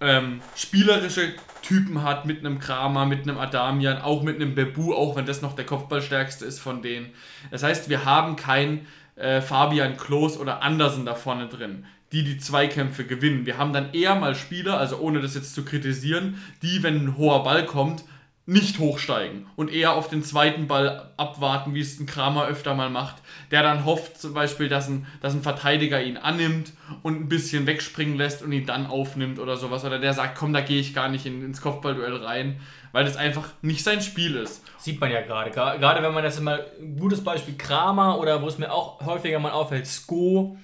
[0.01, 1.33] ähm, spielerische
[1.67, 5.41] Typen hat, mit einem Kramer, mit einem Adamian, auch mit einem Bebu, auch wenn das
[5.41, 7.07] noch der Kopfballstärkste ist von denen.
[7.51, 12.37] Das heißt, wir haben kein äh, Fabian Klos oder Andersen da vorne drin, die die
[12.37, 13.45] Zweikämpfe gewinnen.
[13.45, 17.17] Wir haben dann eher mal Spieler, also ohne das jetzt zu kritisieren, die, wenn ein
[17.17, 18.03] hoher Ball kommt,
[18.47, 22.89] nicht hochsteigen und eher auf den zweiten Ball abwarten, wie es ein Kramer öfter mal
[22.89, 23.17] macht,
[23.51, 26.71] der dann hofft zum Beispiel, dass ein, dass ein Verteidiger ihn annimmt
[27.03, 29.83] und ein bisschen wegspringen lässt und ihn dann aufnimmt oder sowas.
[29.83, 32.61] Oder der sagt, komm, da gehe ich gar nicht in, ins Kopfballduell rein,
[32.93, 34.63] weil das einfach nicht sein Spiel ist.
[34.77, 35.51] Sieht man ja gerade.
[35.51, 39.39] Gerade wenn man das immer, ein gutes Beispiel Kramer oder wo es mir auch häufiger
[39.39, 40.57] mal auffällt, Sko.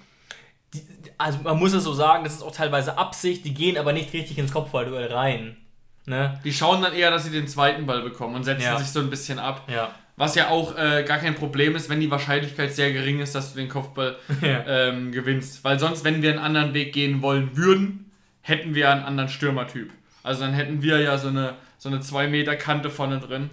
[0.74, 0.82] Die,
[1.18, 4.14] also man muss es so sagen, das ist auch teilweise Absicht, die gehen aber nicht
[4.14, 5.58] richtig ins Kopfballduell rein.
[6.06, 6.40] Ne?
[6.44, 8.78] Die schauen dann eher, dass sie den zweiten Ball bekommen und setzen ja.
[8.78, 9.68] sich so ein bisschen ab.
[9.68, 9.92] Ja.
[10.16, 13.54] Was ja auch äh, gar kein Problem ist, wenn die Wahrscheinlichkeit sehr gering ist, dass
[13.54, 14.64] du den Kopfball ja.
[14.68, 15.64] ähm, gewinnst.
[15.64, 18.12] Weil sonst, wenn wir einen anderen Weg gehen wollen würden,
[18.42, 19.92] hätten wir einen anderen Stürmertyp.
[20.22, 23.50] Also dann hätten wir ja so eine, so eine 2 Meter Kante vorne drin.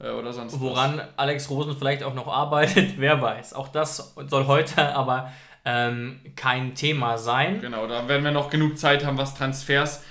[0.00, 1.04] Äh, oder sonst Woran was.
[1.16, 3.54] Alex Rosen vielleicht auch noch arbeitet, wer weiß.
[3.54, 5.30] Auch das soll heute aber
[5.64, 7.60] ähm, kein Thema sein.
[7.60, 10.02] Genau, da werden wir noch genug Zeit haben, was Transfers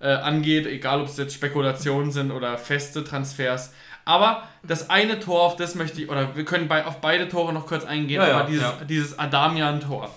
[0.00, 3.72] äh, angeht, egal ob es jetzt Spekulationen sind oder feste Transfers.
[4.04, 7.52] Aber das eine Tor, auf das möchte ich, oder wir können bei, auf beide Tore
[7.52, 8.84] noch kurz eingehen, ja, aber ja, dieses, ja.
[8.88, 10.14] dieses Adamian-Tor.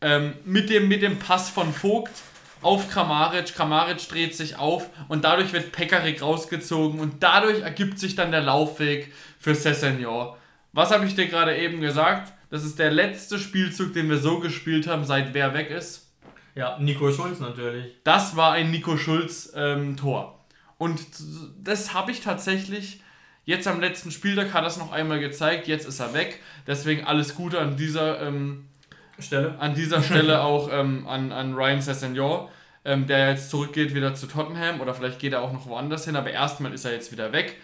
[0.00, 2.12] Ähm, mit, dem, mit dem Pass von Vogt
[2.62, 8.16] auf Kramaric, Kramaric dreht sich auf und dadurch wird Pekarik rausgezogen und dadurch ergibt sich
[8.16, 10.38] dann der Laufweg für Cessenor.
[10.72, 12.32] Was habe ich dir gerade eben gesagt?
[12.50, 16.07] Das ist der letzte Spielzug, den wir so gespielt haben, seit wer weg ist.
[16.58, 17.86] Ja, Nico Schulz natürlich.
[18.02, 20.44] Das war ein Nico Schulz ähm, Tor.
[20.76, 21.00] Und
[21.62, 23.00] das habe ich tatsächlich
[23.44, 25.68] jetzt am letzten Spieltag hat er es noch einmal gezeigt.
[25.68, 26.40] Jetzt ist er weg.
[26.66, 28.66] Deswegen alles Gute an dieser ähm,
[29.20, 29.54] Stelle.
[29.60, 32.48] An dieser Stelle auch ähm, an, an Ryan Sessegnon,
[32.84, 36.16] ähm, der jetzt zurückgeht wieder zu Tottenham oder vielleicht geht er auch noch woanders hin,
[36.16, 37.54] aber erstmal ist er jetzt wieder weg.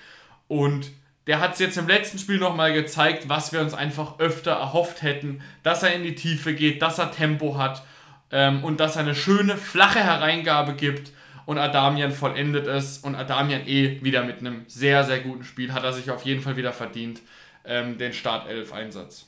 [0.46, 0.92] Und
[1.26, 5.02] der hat es jetzt im letzten Spiel nochmal gezeigt, was wir uns einfach öfter erhofft
[5.02, 7.82] hätten, dass er in die Tiefe geht, dass er Tempo hat
[8.30, 11.12] ähm, und dass er eine schöne, flache Hereingabe gibt
[11.46, 15.84] und Adamian vollendet es und Adamian eh wieder mit einem sehr, sehr guten Spiel hat
[15.84, 17.20] er sich auf jeden Fall wieder verdient,
[17.64, 19.26] ähm, den Startelf-Einsatz.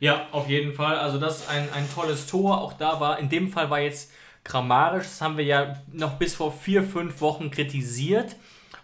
[0.00, 0.98] Ja, auf jeden Fall.
[0.98, 2.60] Also das ist ein, ein tolles Tor.
[2.60, 4.10] Auch da war, in dem Fall war jetzt
[4.44, 8.34] grammarisch, das haben wir ja noch bis vor vier, fünf Wochen kritisiert.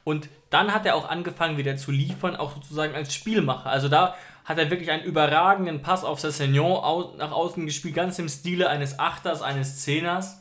[0.04, 3.68] Und dann hat er auch angefangen wieder zu liefern, auch sozusagen als Spielmacher.
[3.68, 4.14] Also da
[4.48, 8.98] hat er wirklich einen überragenden Pass auf Sessegnon nach außen gespielt, ganz im Stile eines
[8.98, 10.40] Achters, eines Zehners.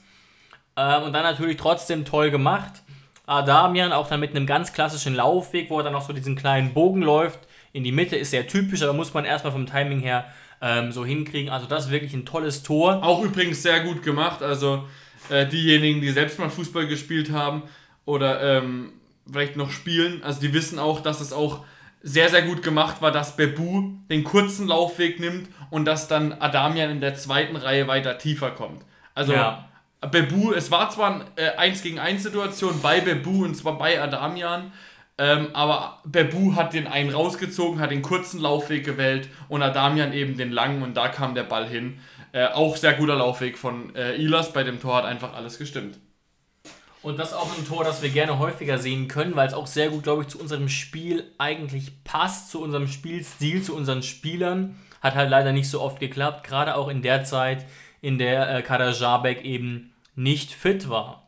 [0.77, 2.83] Ähm, und dann natürlich trotzdem toll gemacht.
[3.25, 6.73] Adamian auch dann mit einem ganz klassischen Laufweg, wo er dann noch so diesen kleinen
[6.73, 7.39] Bogen läuft.
[7.73, 10.23] In die Mitte ist sehr typisch, aber muss man erstmal vom Timing her
[10.61, 11.51] ähm, so hinkriegen.
[11.51, 13.03] Also das ist wirklich ein tolles Tor.
[13.03, 14.41] Auch übrigens sehr gut gemacht.
[14.41, 14.85] Also
[15.29, 17.63] äh, diejenigen, die selbst mal Fußball gespielt haben
[18.05, 18.93] oder ähm,
[19.29, 21.65] vielleicht noch spielen, also die wissen auch, dass es auch
[22.01, 26.89] sehr, sehr gut gemacht war, dass Bebu den kurzen Laufweg nimmt und dass dann Adamian
[26.89, 28.83] in der zweiten Reihe weiter tiefer kommt.
[29.13, 29.67] Also ja.
[30.11, 34.71] Bebu, es war zwar eine 1 gegen 1 Situation bei Bebu und zwar bei Adamian,
[35.17, 40.37] ähm, aber Bebu hat den einen rausgezogen, hat den kurzen Laufweg gewählt und Adamian eben
[40.37, 41.99] den langen und da kam der Ball hin.
[42.31, 45.97] Äh, auch sehr guter Laufweg von äh, Ilas, bei dem Tor hat einfach alles gestimmt.
[47.03, 49.67] Und das ist auch ein Tor, das wir gerne häufiger sehen können, weil es auch
[49.67, 54.77] sehr gut, glaube ich, zu unserem Spiel eigentlich passt, zu unserem Spielstil, zu unseren Spielern.
[55.01, 57.65] Hat halt leider nicht so oft geklappt, gerade auch in der Zeit,
[58.01, 61.27] in der äh, Kader Jabek eben nicht fit war.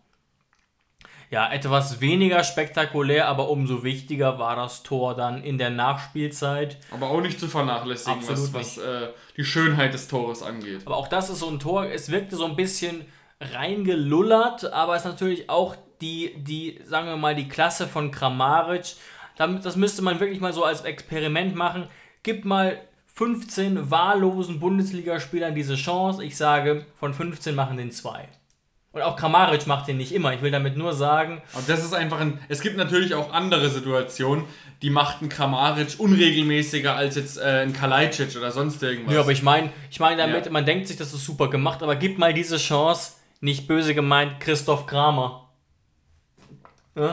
[1.32, 6.80] Ja, etwas weniger spektakulär, aber umso wichtiger war das Tor dann in der Nachspielzeit.
[6.90, 10.82] Aber auch nicht zu vernachlässigen, Absolut was, was äh, die Schönheit des Tores angeht.
[10.86, 13.06] Aber auch das ist so ein Tor, es wirkte so ein bisschen
[13.42, 18.96] reingelullert, aber es ist natürlich auch die, die, sagen wir mal, die Klasse von Kramaric.
[19.38, 21.88] Das müsste man wirklich mal so als Experiment machen.
[22.24, 22.80] Gib mal
[23.16, 26.24] 15 wahllosen Bundesligaspielern diese Chance.
[26.24, 28.28] Ich sage, von 15 machen den zwei.
[28.92, 30.34] Und auch Kramaric macht den nicht immer.
[30.34, 32.40] Ich will damit nur sagen, Aber das ist einfach ein.
[32.50, 34.46] Es gibt natürlich auch andere Situationen,
[34.82, 39.14] die macht ein Kramaric unregelmäßiger als jetzt äh, ein Kalajdzic oder sonst irgendwas.
[39.14, 40.52] Ja, aber ich meine, ich meine damit, Ja.
[40.52, 44.40] man denkt sich, das ist super gemacht, aber gib mal diese Chance, nicht böse gemeint,
[44.40, 45.46] Christoph Kramer.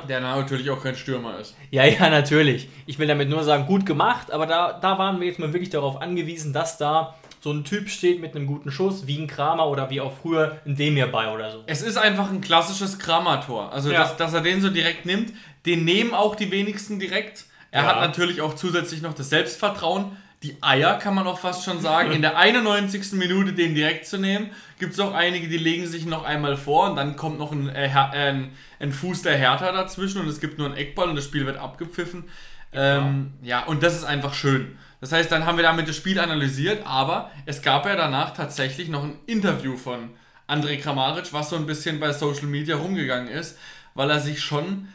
[0.08, 1.54] der natürlich auch kein Stürmer ist.
[1.70, 2.68] Ja, ja, natürlich.
[2.86, 5.70] Ich will damit nur sagen, gut gemacht, aber da, da waren wir jetzt mal wirklich
[5.70, 9.68] darauf angewiesen, dass da so ein Typ steht mit einem guten Schuss, wie ein Kramer
[9.68, 11.62] oder wie auch früher ein Demir bei oder so.
[11.66, 13.72] Es ist einfach ein klassisches Kramer-Tor.
[13.72, 14.00] Also, Ja.
[14.00, 15.32] dass, dass er den so direkt nimmt,
[15.66, 17.44] den nehmen auch die wenigsten direkt.
[17.70, 17.88] Er Ja.
[17.90, 20.16] hat natürlich auch zusätzlich noch das Selbstvertrauen.
[20.46, 23.12] Die Eier, kann man auch fast schon sagen, in der 91.
[23.12, 24.50] Minute den direkt zu nehmen.
[24.78, 27.68] Gibt es auch einige, die legen sich noch einmal vor und dann kommt noch ein,
[27.68, 31.16] äh, äh, ein, ein Fuß der Hertha dazwischen und es gibt nur einen Eckball und
[31.16, 32.24] das Spiel wird abgepfiffen.
[32.72, 34.78] Ähm, ja, und das ist einfach schön.
[35.00, 38.88] Das heißt, dann haben wir damit das Spiel analysiert, aber es gab ja danach tatsächlich
[38.88, 40.10] noch ein Interview von
[40.46, 43.58] Andrej Kramaric, was so ein bisschen bei Social Media rumgegangen ist,
[43.94, 44.88] weil er sich schon,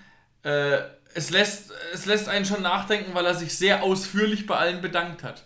[0.44, 0.78] äh,
[1.14, 5.24] es, lässt, es lässt einen schon nachdenken, weil er sich sehr ausführlich bei allen bedankt
[5.24, 5.46] hat.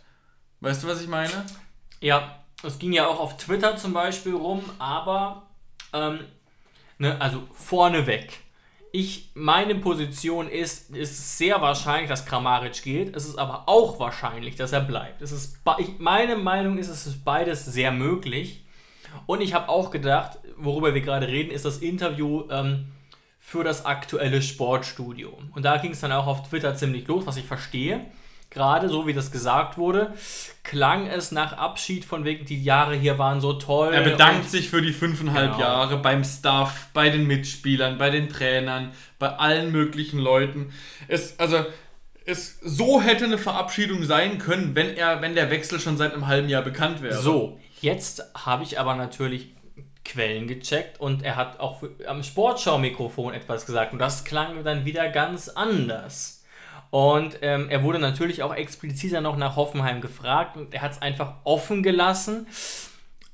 [0.61, 1.45] Weißt du, was ich meine?
[2.01, 5.47] Ja, es ging ja auch auf Twitter zum Beispiel rum, aber,
[5.93, 6.21] ähm,
[6.97, 8.39] ne, also vorneweg.
[8.91, 13.15] Ich, meine Position ist, es ist sehr wahrscheinlich, dass Kramaric geht.
[13.15, 15.21] Es ist aber auch wahrscheinlich, dass er bleibt.
[15.21, 18.65] Es ist, ich, meine Meinung ist, es ist beides sehr möglich.
[19.25, 22.91] Und ich habe auch gedacht, worüber wir gerade reden, ist das Interview ähm,
[23.47, 25.31] für das aktuelle Sportstudio.
[25.53, 28.01] Und da ging es dann auch auf Twitter ziemlich los, was ich verstehe.
[28.49, 30.13] Gerade so wie das gesagt wurde,
[30.63, 33.93] klang es nach Abschied von wegen, die Jahre hier waren so toll.
[33.93, 35.63] Er bedankt sich für die fünfeinhalb Genau.
[35.63, 40.73] Jahre beim Staff, bei den Mitspielern, bei den Trainern, bei allen möglichen Leuten.
[41.07, 41.65] Es, also,
[42.25, 46.25] es, so hätte eine Verabschiedung sein können, wenn er, wenn der Wechsel schon seit einem
[46.25, 47.21] halben Jahr bekannt wäre.
[47.21, 49.54] So, jetzt habe ich aber natürlich
[50.05, 55.09] Quellen gecheckt und er hat auch am Sportschau-Mikrofon etwas gesagt und das klang dann wieder
[55.09, 56.43] ganz anders.
[56.91, 61.01] Und ähm, er wurde natürlich auch expliziter noch nach Hoffenheim gefragt und er hat es
[61.01, 62.47] einfach offen gelassen.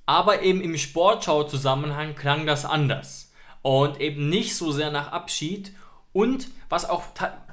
[0.07, 3.31] Aber eben im Sportschau-Zusammenhang klang das anders.
[3.61, 5.73] Und eben nicht so sehr nach Abschied.
[6.11, 7.03] Und was auch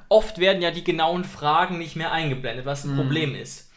[0.09, 3.68] oft werden ja die genauen Fragen nicht mehr eingeblendet, was ein Problem ist.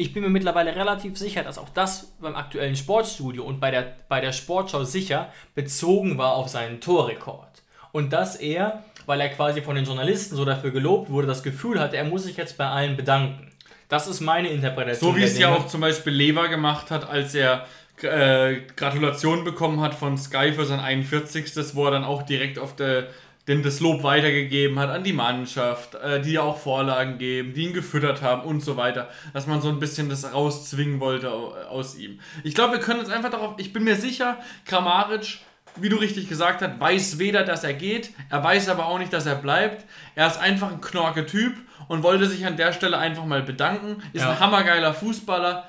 [0.00, 3.96] Ich bin mir mittlerweile relativ sicher, dass auch das beim aktuellen Sportstudio und bei der,
[4.08, 7.62] bei der Sportschau sicher bezogen war auf seinen Torrekord.
[7.92, 11.78] Und dass er, weil er quasi von den Journalisten so dafür gelobt wurde, das Gefühl
[11.78, 13.52] hatte, er muss sich jetzt bei allen bedanken.
[13.90, 15.12] Das ist meine Interpretation.
[15.12, 17.66] So wie es ja auch zum Beispiel Lever gemacht hat, als er
[18.00, 21.74] äh, Gratulation bekommen hat von Sky für sein 41.
[21.74, 23.08] wo er dann auch direkt auf der,
[23.48, 27.66] dem das Lob weitergegeben hat an die Mannschaft, äh, die ja auch Vorlagen geben, die
[27.66, 31.54] ihn gefüttert haben und so weiter, dass man so ein bisschen das rauszwingen wollte au-
[31.68, 32.20] aus ihm.
[32.44, 35.38] Ich glaube, wir können uns einfach darauf, ich bin mir sicher, Kramaric,
[35.76, 39.12] wie du richtig gesagt hast, weiß weder, dass er geht, er weiß aber auch nicht,
[39.12, 39.84] dass er bleibt.
[40.14, 41.54] Er ist einfach ein knorke Typ
[41.88, 44.02] und wollte sich an der Stelle einfach mal bedanken.
[44.12, 44.30] Ist Ja.
[44.32, 45.68] ein hammergeiler Fußballer.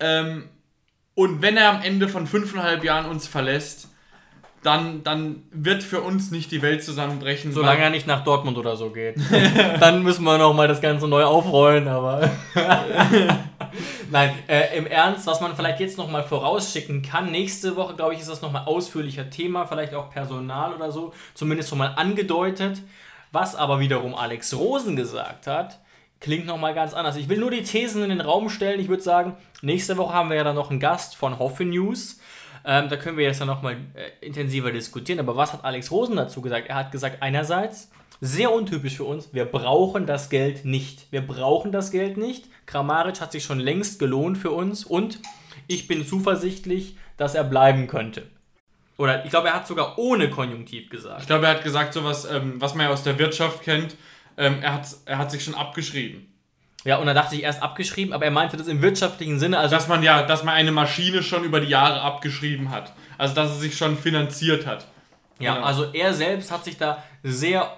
[0.00, 0.48] Ähm,
[1.14, 3.88] und wenn er am Ende von fünfeinhalb Jahren uns verlässt,
[4.64, 7.52] dann, dann wird für uns nicht die Welt zusammenbrechen.
[7.52, 9.16] Solange er nicht nach Dortmund oder so geht.
[9.80, 12.30] Dann müssen wir nochmal das Ganze neu aufrollen, aber.
[14.10, 18.20] Nein, äh, im Ernst, was man vielleicht jetzt nochmal vorausschicken kann, nächste Woche, glaube ich,
[18.20, 22.80] ist das nochmal ausführlicher Thema, vielleicht auch Personal oder so, zumindest schon mal angedeutet.
[23.32, 25.78] Was aber wiederum Alex Rosen gesagt hat,
[26.20, 27.16] klingt nochmal ganz anders.
[27.16, 28.80] Ich will nur die Thesen in den Raum stellen.
[28.80, 32.18] Ich würde sagen, nächste Woche haben wir ja dann noch einen Gast von Hoffe News.
[32.64, 35.20] Ähm, da können wir jetzt dann nochmal äh, intensiver diskutieren.
[35.20, 36.68] Aber was hat Alex Rosen dazu gesagt?
[36.68, 41.06] Er hat gesagt, einerseits, sehr untypisch für uns, wir brauchen das Geld nicht.
[41.10, 42.46] Wir brauchen das Geld nicht.
[42.66, 45.20] Kramaric hat sich schon längst gelohnt für uns und
[45.66, 48.26] ich bin zuversichtlich, dass er bleiben könnte.
[48.96, 51.22] Oder ich glaube, er hat sogar ohne Konjunktiv gesagt.
[51.22, 53.96] Ich glaube, er hat gesagt, sowas, ähm, was man ja aus der Wirtschaft kennt.
[54.36, 56.33] Ähm, er, hat, er hat sich schon abgeschrieben.
[56.84, 59.58] Ja, und da dachte ich erst abgeschrieben, aber er meinte das im wirtschaftlichen Sinne.
[59.58, 62.92] Also Dass man ja, dass man eine Maschine schon über die Jahre abgeschrieben hat.
[63.16, 64.86] Also dass es sich schon finanziert hat.
[65.38, 65.66] Ja, Genau.
[65.66, 67.72] also er selbst hat sich da sehr,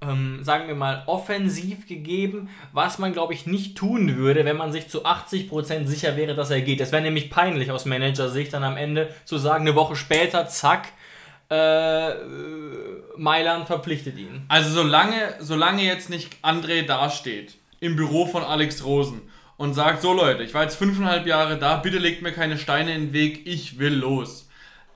[0.00, 4.72] ähm, sagen wir mal, offensiv gegeben, was man, glaube ich, nicht tun würde, wenn man
[4.72, 6.80] sich zu 80% sicher wäre, dass er geht.
[6.80, 10.88] Das wäre nämlich peinlich aus Managersicht, dann am Ende zu sagen, eine Woche später, zack,
[11.50, 12.10] äh,
[13.16, 14.44] Mailand verpflichtet ihn.
[14.48, 19.22] Also solange, solange jetzt nicht André dasteht im Büro von Alex Rosen
[19.56, 22.94] und sagt, so Leute, ich war jetzt fünfeinhalb Jahre da, bitte legt mir keine Steine
[22.94, 24.48] in den Weg, ich will los.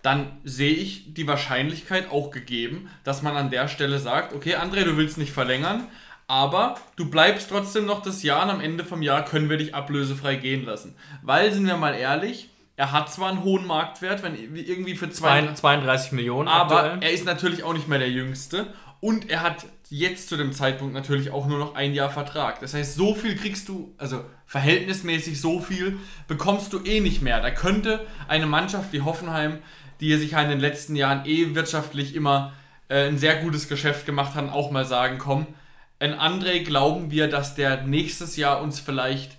[0.03, 4.85] Dann sehe ich die Wahrscheinlichkeit auch gegeben, dass man an der Stelle sagt, okay, André,
[4.85, 5.87] du willst nicht verlängern,
[6.27, 9.75] aber du bleibst trotzdem noch das Jahr und am Ende vom Jahr können wir dich
[9.75, 10.97] ablösefrei gehen lassen.
[11.23, 16.13] Weil, sind wir mal ehrlich, er hat zwar einen hohen Marktwert, wenn irgendwie für 32
[16.13, 17.03] Millionen, aber aktuell.
[17.03, 20.95] er ist natürlich auch nicht mehr der Jüngste und er hat jetzt zu dem Zeitpunkt
[20.95, 22.61] natürlich auch nur noch ein Jahr Vertrag.
[22.61, 27.41] Das heißt, so viel kriegst du, also verhältnismäßig so viel bekommst du eh nicht mehr.
[27.41, 29.59] Da könnte eine Mannschaft wie Hoffenheim,
[30.01, 32.55] die sich in den letzten Jahren eh wirtschaftlich immer
[32.89, 35.47] äh, ein sehr gutes Geschäft gemacht hat, auch mal sagen, komm,
[35.99, 39.37] ein André glauben wir, dass der nächstes Jahr uns vielleicht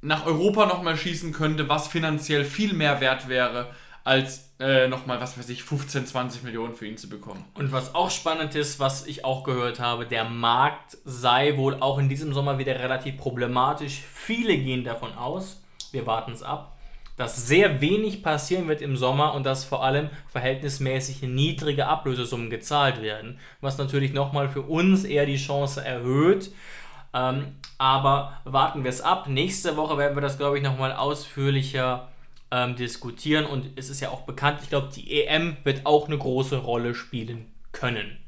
[0.00, 3.70] nach Europa nochmal schießen könnte, was finanziell viel mehr wert wäre,
[4.04, 7.44] als äh, nochmal, was weiß ich, 15, 20 Millionen für ihn zu bekommen.
[7.54, 11.98] Und was auch spannend ist, was ich auch gehört habe, der Markt sei wohl auch
[11.98, 14.02] in diesem Sommer wieder relativ problematisch.
[14.12, 16.76] Viele gehen davon aus, wir warten es ab,
[17.16, 23.02] dass sehr wenig passieren wird im Sommer und dass vor allem verhältnismäßig niedrige Ablösesummen gezahlt
[23.02, 26.50] werden, was natürlich nochmal für uns eher die Chance erhöht,
[27.12, 29.28] ähm, aber warten wir es ab.
[29.28, 32.08] Nächste Woche werden wir das, glaube ich, nochmal ausführlicher
[32.50, 33.46] ähm, diskutieren.
[33.46, 36.94] Und es ist ja auch bekannt, ich glaube, die EM wird auch eine große Rolle
[36.94, 38.18] spielen können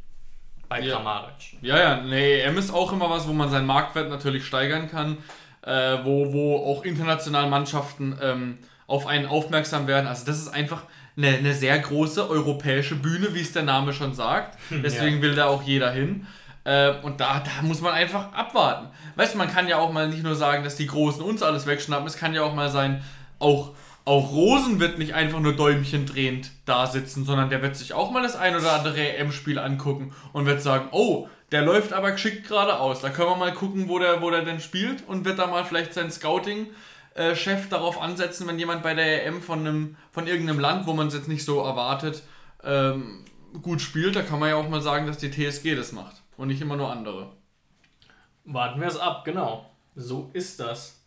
[0.68, 0.96] bei ja.
[0.96, 1.58] Kramaric.
[1.60, 5.18] Ja, ja, eine EM ist auch immer was, wo man seinen Marktwert natürlich steigern kann,
[5.62, 10.06] äh, wo, wo auch internationale Mannschaften ähm, auf einen aufmerksam werden.
[10.06, 10.84] Also das ist einfach
[11.16, 14.58] eine, eine sehr große europäische Bühne, wie es der Name schon sagt.
[14.70, 15.22] Deswegen ja.
[15.22, 16.26] will da auch jeder hin.
[16.64, 18.88] Äh, und da, da muss man einfach abwarten.
[19.16, 21.66] Weißt du, man kann ja auch mal nicht nur sagen, dass die Großen uns alles
[21.66, 22.06] wegschnappen.
[22.06, 23.02] Es kann ja auch mal sein,
[23.38, 23.72] auch,
[24.04, 28.10] auch Rosen wird nicht einfach nur Däumchen drehend da sitzen, sondern der wird sich auch
[28.10, 32.48] mal das ein oder andere EM-Spiel angucken und wird sagen, oh, der läuft aber geschickt
[32.48, 33.00] geradeaus.
[33.00, 35.64] Da können wir mal gucken, wo der, wo der denn spielt und wird da mal
[35.64, 36.66] vielleicht sein Scouting
[37.34, 41.08] Chef darauf ansetzen, wenn jemand bei der EM von, einem, von irgendeinem Land, wo man
[41.08, 42.22] es jetzt nicht so erwartet,
[42.64, 43.24] ähm,
[43.60, 46.48] gut spielt, da kann man ja auch mal sagen, dass die TSG das macht und
[46.48, 47.32] nicht immer nur andere.
[48.44, 49.70] Warten wir es ab, genau.
[49.94, 51.02] So ist das.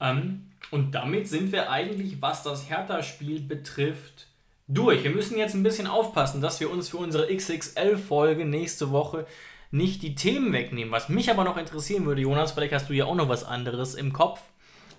[0.00, 4.26] Ähm, und damit sind wir eigentlich, was das Hertha-Spiel betrifft,
[4.66, 5.04] durch.
[5.04, 9.24] Wir müssen jetzt ein bisschen aufpassen, dass wir uns für unsere XXL-Folge nächste Woche
[9.70, 10.90] nicht die Themen wegnehmen.
[10.90, 13.94] Was mich aber noch interessieren würde, Jonas, vielleicht hast du ja auch noch was anderes
[13.94, 14.40] im Kopf,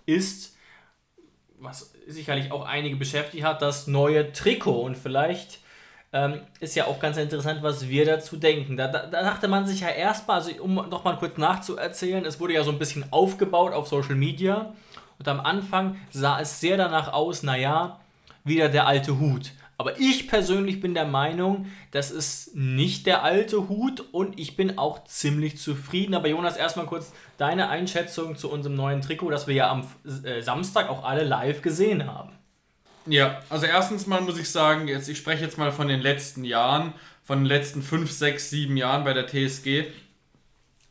[0.05, 0.55] ist,
[1.59, 4.81] was sicherlich auch einige beschäftigt hat, das neue Trikot.
[4.81, 5.59] Und vielleicht
[6.13, 8.77] ähm, ist ja auch ganz interessant, was wir dazu denken.
[8.77, 12.39] Da, da, da dachte man sich ja erstmal, also um noch mal kurz nachzuerzählen, es
[12.39, 14.73] wurde ja so ein bisschen aufgebaut auf Social Media
[15.19, 17.99] und am Anfang sah es sehr danach aus, naja,
[18.43, 19.51] wieder der alte Hut.
[19.78, 24.78] Aber ich persönlich bin der Meinung, das ist nicht der alte Hut und ich bin
[24.78, 26.13] auch ziemlich zufrieden.
[26.13, 29.86] Aber Jonas, erstmal kurz deine Einschätzung zu unserem neuen Trikot, das wir ja am
[30.23, 32.32] äh, Samstag auch alle live gesehen haben.
[33.06, 36.45] Ja, also erstens mal muss ich sagen, jetzt, ich spreche jetzt mal von den letzten
[36.45, 39.86] Jahren, von den letzten 5, 6, 7 Jahren bei der TSG.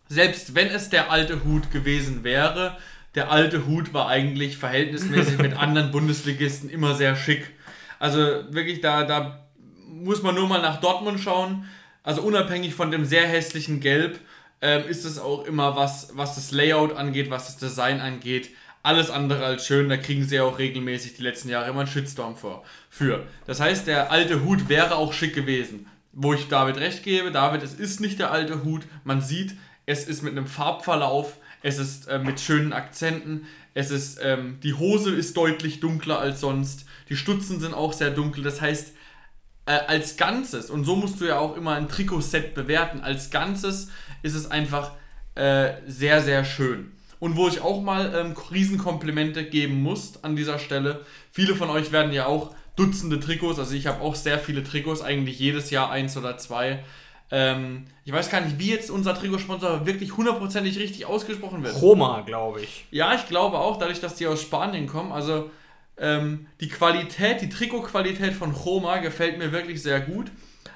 [0.08, 2.76] Selbst wenn es der alte Hut gewesen wäre,
[3.14, 7.50] der alte Hut war eigentlich verhältnismäßig mit anderen Bundesligisten immer sehr schick.
[7.98, 8.18] Also
[8.50, 9.48] wirklich, da, da
[9.88, 11.68] muss man nur mal nach Dortmund schauen.
[12.02, 14.18] Also unabhängig von dem sehr hässlichen Gelb
[14.60, 18.50] ähm, ist es auch immer was, was das Layout angeht, was das Design angeht,
[18.82, 19.88] alles andere als schön.
[19.88, 22.64] Da kriegen sie ja auch regelmäßig die letzten Jahre immer einen Shitstorm vor.
[22.90, 23.26] Für.
[23.46, 25.86] Das heißt, der alte Hut wäre auch schick gewesen.
[26.12, 28.82] Wo ich David recht gebe, David, es ist nicht der alte Hut.
[29.02, 34.20] Man sieht, es ist mit einem Farbverlauf, es ist äh, mit schönen Akzenten, es ist,
[34.22, 38.44] ähm, die Hose ist deutlich dunkler als sonst, die Stutzen sind auch sehr dunkel.
[38.44, 38.92] Das heißt,
[39.64, 43.88] äh, als Ganzes, und so musst du ja auch immer ein Trikotset bewerten, als Ganzes
[44.22, 44.92] ist es einfach
[45.36, 46.92] äh, sehr, sehr schön.
[47.18, 51.00] Und wo ich auch mal ähm, Riesenkomplimente geben muss an dieser Stelle.
[51.32, 55.00] Viele von euch werden ja auch Dutzende Trikots, also ich habe auch sehr viele Trikots,
[55.00, 56.84] eigentlich jedes Jahr eins oder zwei.
[57.30, 61.80] Ähm, ich weiß gar nicht, wie jetzt unser Trikotsponsor wirklich hundertprozentig richtig ausgesprochen wird.
[61.80, 62.86] Roma, glaube ich.
[62.90, 65.10] Ja, ich glaube auch, dadurch, dass die aus Spanien kommen.
[65.10, 65.50] Also
[65.96, 70.30] ähm, die Qualität, die Trikotqualität von Roma gefällt mir wirklich sehr gut.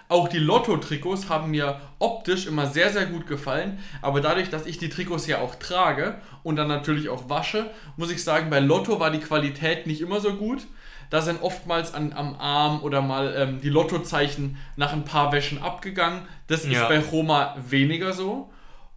[0.08, 3.78] Auch die Lotto-Trikots haben mir optisch immer sehr, sehr gut gefallen.
[4.00, 8.10] Aber dadurch, dass ich die Trikots ja auch trage und dann natürlich auch wasche, muss
[8.10, 10.66] ich sagen, bei Lotto war die Qualität nicht immer so gut.
[11.10, 15.62] Da sind oftmals an, am Arm oder mal ähm, die Lottozeichen nach ein paar Wäschen
[15.62, 16.22] abgegangen.
[16.46, 16.82] Das ja.
[16.82, 18.50] ist bei Roma weniger so.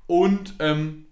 [0.07, 1.05] Und ähm,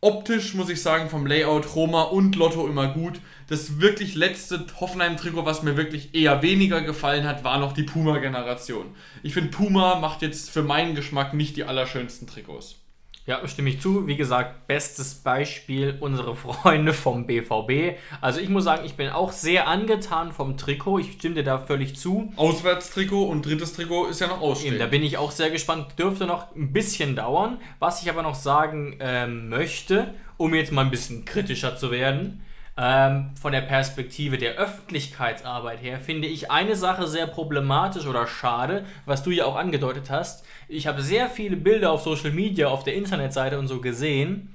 [0.00, 3.20] optisch muss ich sagen, vom Layout Roma und Lotto immer gut.
[3.48, 8.94] das wirklich letzte Hoffenheim-Trikot, was mir wirklich eher weniger gefallen hat, war noch die Puma-Generation.
[9.22, 12.83] Ich finde, Puma macht jetzt für meinen Geschmack nicht die allerschönsten Trikots.
[13.26, 14.06] Ja, stimme ich zu.
[14.06, 17.96] Wie gesagt, bestes Beispiel unsere Freunde vom BVB.
[18.20, 20.98] Also ich muss sagen, ich bin auch sehr angetan vom Trikot.
[20.98, 22.34] Ich stimme dir da völlig zu.
[22.36, 24.78] Auswärtstrikot und drittes Trikot ist ja noch ausstehend.
[24.78, 25.98] da bin ich auch sehr gespannt.
[25.98, 27.58] Dürfte noch ein bisschen dauern.
[27.78, 32.42] Was ich aber noch sagen äh, möchte, um jetzt mal ein bisschen kritischer zu werden,
[32.76, 38.84] ähm, von der Perspektive der Öffentlichkeitsarbeit her finde ich eine Sache sehr problematisch oder schade,
[39.06, 40.44] was du ja auch angedeutet hast.
[40.68, 44.54] Ich habe sehr viele Bilder auf Social Media, auf der Internetseite und so gesehen,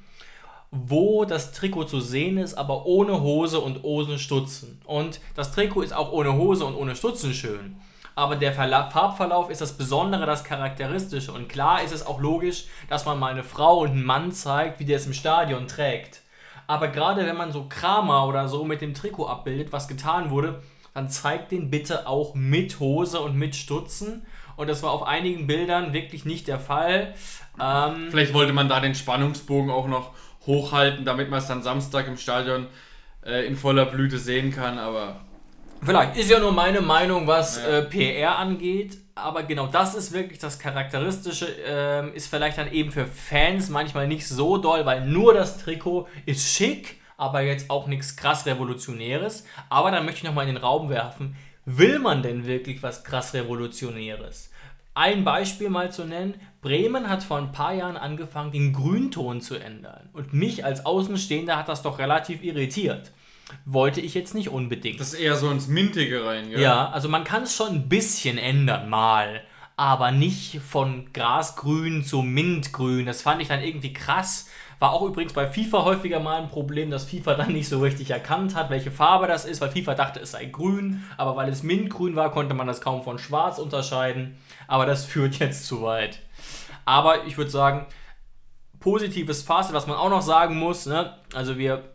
[0.71, 4.81] wo das Trikot zu sehen ist, aber ohne Hose und ohne Stutzen.
[4.85, 7.77] Und das Trikot ist auch ohne Hose und ohne Stutzen schön.
[8.15, 11.31] Aber der Verla Farbverlauf ist das Besondere, das Charakteristische.
[11.31, 14.81] Und klar ist es auch logisch, dass man mal eine Frau und einen Mann zeigt,
[14.81, 16.21] wie der es im Stadion trägt.
[16.69, 20.61] Aber gerade wenn man so Kramer oder so mit dem Trikot abbildet, was getan wurde,
[20.93, 24.23] dann zeigt den bitte auch mit Hose und mit Stutzen.
[24.55, 27.15] Und das war auf einigen Bildern wirklich nicht der Fall.
[27.59, 30.11] Ähm, Vielleicht wollte man da den Spannungsbogen auch noch
[30.45, 32.67] hochhalten, damit man es dann Samstag im Stadion
[33.25, 35.21] äh, in voller Blüte sehen kann, aber.
[35.81, 37.79] Vielleicht ist ja nur meine Meinung, was ja.
[37.79, 42.91] äh, PR angeht aber genau das ist wirklich das Charakteristische, ähm, ist vielleicht dann eben
[42.91, 47.87] für Fans manchmal nicht so doll, weil nur das Trikot ist schick, aber jetzt auch
[47.87, 49.45] nichts krass Revolutionäres.
[49.69, 53.33] Aber dann möchte ich nochmal in den Raum werfen, will man denn wirklich was krass
[53.33, 54.51] Revolutionäres?
[54.95, 59.55] Ein Beispiel mal zu nennen, Bremen hat vor ein paar Jahren angefangen, den Grünton zu
[59.55, 60.09] ändern.
[60.13, 63.11] Und mich als Außenstehender hat das doch relativ irritiert
[63.65, 64.99] wollte ich jetzt nicht unbedingt.
[64.99, 66.59] Das ist eher so ins Mintige rein, ja.
[66.59, 69.41] Ja, also man kann es schon ein bisschen ändern, mal.
[69.75, 73.05] Aber nicht von Grasgrün zu Mintgrün.
[73.05, 74.49] Das fand ich dann irgendwie krass.
[74.79, 78.11] War auch übrigens bei FIFA häufiger mal ein Problem, dass FIFA dann nicht so richtig
[78.11, 81.63] erkannt hat, welche Farbe das ist, weil FIFA dachte, es sei grün, aber weil es
[81.63, 84.37] Mintgrün war, konnte man das kaum von Schwarz unterscheiden.
[84.67, 86.19] Aber das führt jetzt zu weit.
[86.85, 87.85] Aber ich würde sagen,
[88.79, 91.17] positives Fazit, was man auch noch sagen muss, ne?
[91.33, 91.93] also wir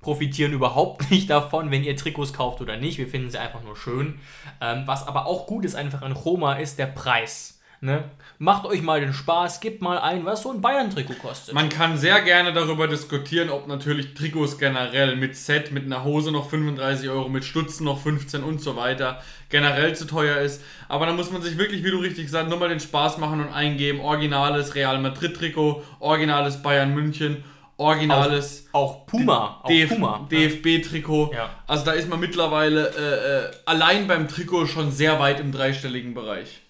[0.00, 2.98] profitieren überhaupt nicht davon, wenn ihr Trikots kauft oder nicht.
[2.98, 4.18] Wir finden sie einfach nur schön.
[4.60, 7.60] Ähm, was aber auch gut ist einfach an Roma ist der Preis.
[7.82, 8.04] Ne?
[8.36, 11.54] Macht euch mal den Spaß, gebt mal ein, was so ein Bayern-Trikot kostet.
[11.54, 16.30] Man kann sehr gerne darüber diskutieren, ob natürlich Trikots generell mit Set, mit einer Hose
[16.30, 20.62] noch 35 Euro, mit Stutzen noch 15 und so weiter generell zu teuer ist.
[20.88, 23.40] Aber da muss man sich wirklich, wie du richtig gesagt nur mal den Spaß machen
[23.40, 24.00] und eingeben.
[24.00, 27.44] Originales Real Madrid-Trikot, originales Bayern München
[27.80, 28.68] originales.
[28.72, 29.64] Auch, auch Puma.
[29.68, 30.28] DF Puma.
[30.30, 31.32] DFB-Trikot.
[31.34, 31.50] Ja.
[31.66, 36.14] Also da ist man mittlerweile äh, äh, allein beim Trikot schon sehr weit im dreistelligen
[36.14, 36.60] Bereich.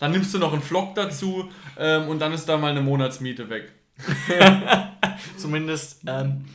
[0.00, 1.48] Dann nimmst du noch einen Vlog dazu
[1.78, 3.72] ähm, und dann ist da mal eine Monatsmiete weg.
[5.36, 6.46] Zumindest ähm,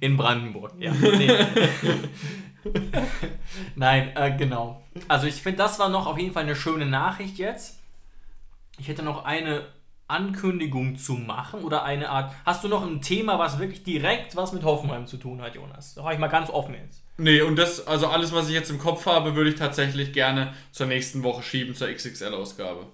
[0.00, 0.72] in Brandenburg.
[0.78, 0.92] Ja.
[0.92, 1.30] Nee.
[3.76, 4.82] Nein, äh, genau.
[5.08, 7.78] Also ich finde, das war noch auf jeden Fall eine schöne Nachricht jetzt.
[8.78, 9.64] Ich hätte noch eine
[10.06, 12.32] Ankündigung zu machen oder eine Art.
[12.44, 15.94] Hast du noch ein Thema, was wirklich direkt was mit Hoffenheim zu tun hat, Jonas?
[15.94, 17.02] Da habe ich mal ganz offen jetzt.
[17.16, 20.52] Nee, und das, also alles, was ich jetzt im Kopf habe, würde ich tatsächlich gerne
[20.72, 22.86] zur nächsten Woche schieben, zur XXL-Ausgabe.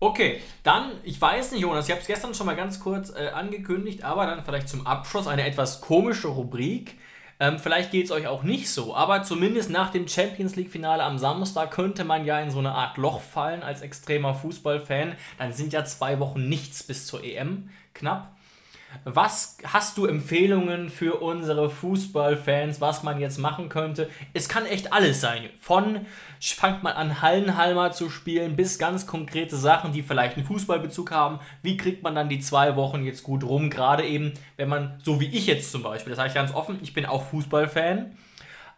[0.00, 3.28] Okay, dann, ich weiß nicht, Jonas, ich habe es gestern schon mal ganz kurz äh,
[3.28, 6.98] angekündigt, aber dann vielleicht zum Abschluss eine etwas komische Rubrik.
[7.42, 11.18] Ähm, vielleicht geht es euch auch nicht so, aber zumindest nach dem Champions League-Finale am
[11.18, 15.16] Samstag könnte man ja in so eine Art Loch fallen als extremer Fußballfan.
[15.38, 18.30] Dann sind ja zwei Wochen nichts bis zur EM knapp.
[19.04, 24.08] Was hast du Empfehlungen für unsere Fußballfans, was man jetzt machen könnte?
[24.32, 25.50] Es kann echt alles sein.
[25.60, 26.06] Von
[26.40, 31.40] fangt man an, Hallenhalmer zu spielen, bis ganz konkrete Sachen, die vielleicht einen Fußballbezug haben.
[31.62, 33.70] Wie kriegt man dann die zwei Wochen jetzt gut rum?
[33.70, 36.78] Gerade eben, wenn man, so wie ich jetzt zum Beispiel, das sage ich ganz offen,
[36.82, 38.16] ich bin auch Fußballfan.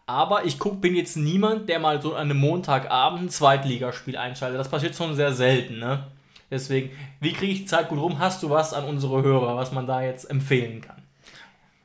[0.07, 4.59] Aber ich guck, bin jetzt niemand, der mal so an einem Montagabend ein Zweitligaspiel einschaltet.
[4.59, 6.05] Das passiert schon sehr selten, ne?
[6.51, 8.19] Deswegen, wie kriege ich die Zeit gut rum?
[8.19, 11.01] Hast du was an unsere Hörer, was man da jetzt empfehlen kann?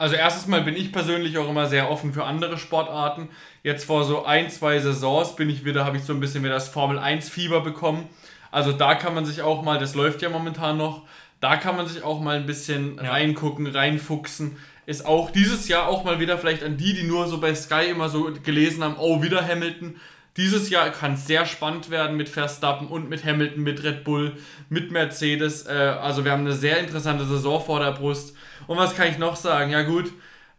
[0.00, 3.28] Also erstes Mal bin ich persönlich auch immer sehr offen für andere Sportarten.
[3.62, 6.54] Jetzt vor so ein, zwei Saisons bin ich wieder, habe ich so ein bisschen wieder
[6.54, 8.08] das Formel 1 Fieber bekommen.
[8.50, 11.02] Also da kann man sich auch mal, das läuft ja momentan noch,
[11.40, 13.10] da kann man sich auch mal ein bisschen ja.
[13.10, 14.56] reingucken, reinfuchsen.
[14.86, 17.90] Ist auch dieses Jahr auch mal wieder vielleicht an die, die nur so bei Sky
[17.90, 19.96] immer so gelesen haben, oh, wieder Hamilton.
[20.36, 24.32] Dieses Jahr kann es sehr spannend werden mit Verstappen und mit Hamilton, mit Red Bull,
[24.68, 25.66] mit Mercedes.
[25.66, 28.36] Äh, also wir haben eine sehr interessante Saison vor der Brust.
[28.66, 29.70] Und was kann ich noch sagen?
[29.70, 30.12] Ja gut,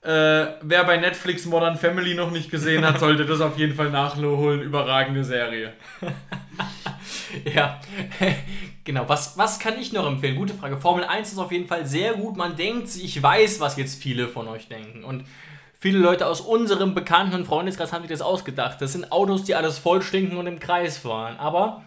[0.04, 3.92] äh, wer bei Netflix Modern Family noch nicht gesehen hat, sollte das auf jeden Fall
[3.92, 4.62] nachholen.
[4.62, 5.74] Überragende Serie.
[7.54, 7.80] ja,
[8.84, 9.08] genau.
[9.08, 10.36] Was, was kann ich noch empfehlen?
[10.36, 10.78] Gute Frage.
[10.78, 12.36] Formel 1 ist auf jeden Fall sehr gut.
[12.36, 15.04] Man denkt, ich weiß, was jetzt viele von euch denken.
[15.04, 15.24] Und
[15.84, 18.80] Viele Leute aus unserem Bekannten- und Freundeskreis haben sich das ausgedacht.
[18.82, 21.38] Das sind Autos, die alles voll stinken und im Kreis fahren.
[21.40, 21.82] Aber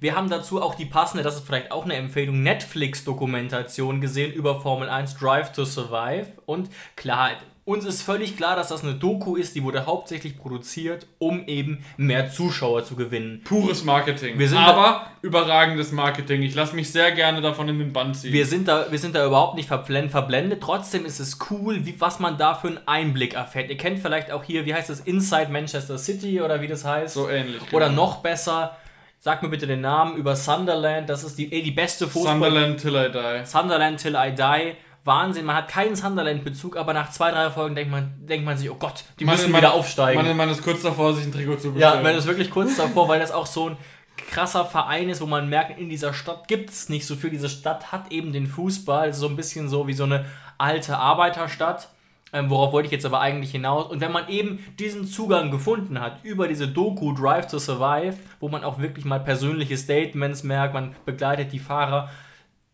[0.00, 4.60] wir haben dazu auch die passende, das ist vielleicht auch eine Empfehlung, Netflix-Dokumentation gesehen über
[4.60, 6.26] Formel 1 Drive to Survive.
[6.46, 7.30] Und klar,
[7.68, 11.84] uns ist völlig klar, dass das eine Doku ist, die wurde hauptsächlich produziert, um eben
[11.98, 13.42] mehr Zuschauer zu gewinnen.
[13.44, 14.38] Pures Marketing.
[14.38, 16.40] Wir sind Aber überragendes Marketing.
[16.40, 18.32] Ich lasse mich sehr gerne davon in den Bann ziehen.
[18.32, 20.62] Wir sind da, wir sind da überhaupt nicht verblendet, verblendet.
[20.62, 23.68] Trotzdem ist es cool, wie, was man da für einen Einblick erfährt.
[23.68, 27.12] Ihr kennt vielleicht auch hier, wie heißt das, Inside Manchester City oder wie das heißt.
[27.12, 27.60] so ähnlich.
[27.72, 28.06] Oder genau.
[28.06, 28.78] noch besser,
[29.20, 31.10] sag mir bitte den Namen, über Sunderland.
[31.10, 32.32] Das ist die, eh, die beste Fußball...
[32.32, 33.44] Sunderland till I die.
[33.44, 34.87] Sunderland Till I Die.
[35.08, 38.70] Wahnsinn, man hat keinen Sunderland-Bezug, aber nach zwei, drei Folgen denkt man, denkt man sich,
[38.70, 40.22] oh Gott, die müssen man, wieder aufsteigen.
[40.22, 42.02] Man, man ist kurz davor, sich ein Trikot zu ja, bestellen.
[42.04, 43.76] man ist wirklich kurz davor, weil das auch so ein
[44.16, 47.30] krasser Verein ist, wo man merkt, in dieser Stadt gibt es nicht so viel.
[47.30, 50.26] Diese Stadt hat eben den Fußball, so ein bisschen so wie so eine
[50.58, 51.88] alte Arbeiterstadt.
[52.30, 53.86] Ähm, worauf wollte ich jetzt aber eigentlich hinaus?
[53.86, 58.48] Und wenn man eben diesen Zugang gefunden hat über diese Doku Drive to Survive, wo
[58.48, 62.10] man auch wirklich mal persönliche Statements merkt, man begleitet die Fahrer,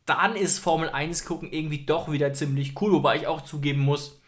[0.06, 2.92] dann ist Formel 1 gucken irgendwie doch wieder ziemlich cool.
[2.92, 4.20] Wobei ich auch zugeben muss,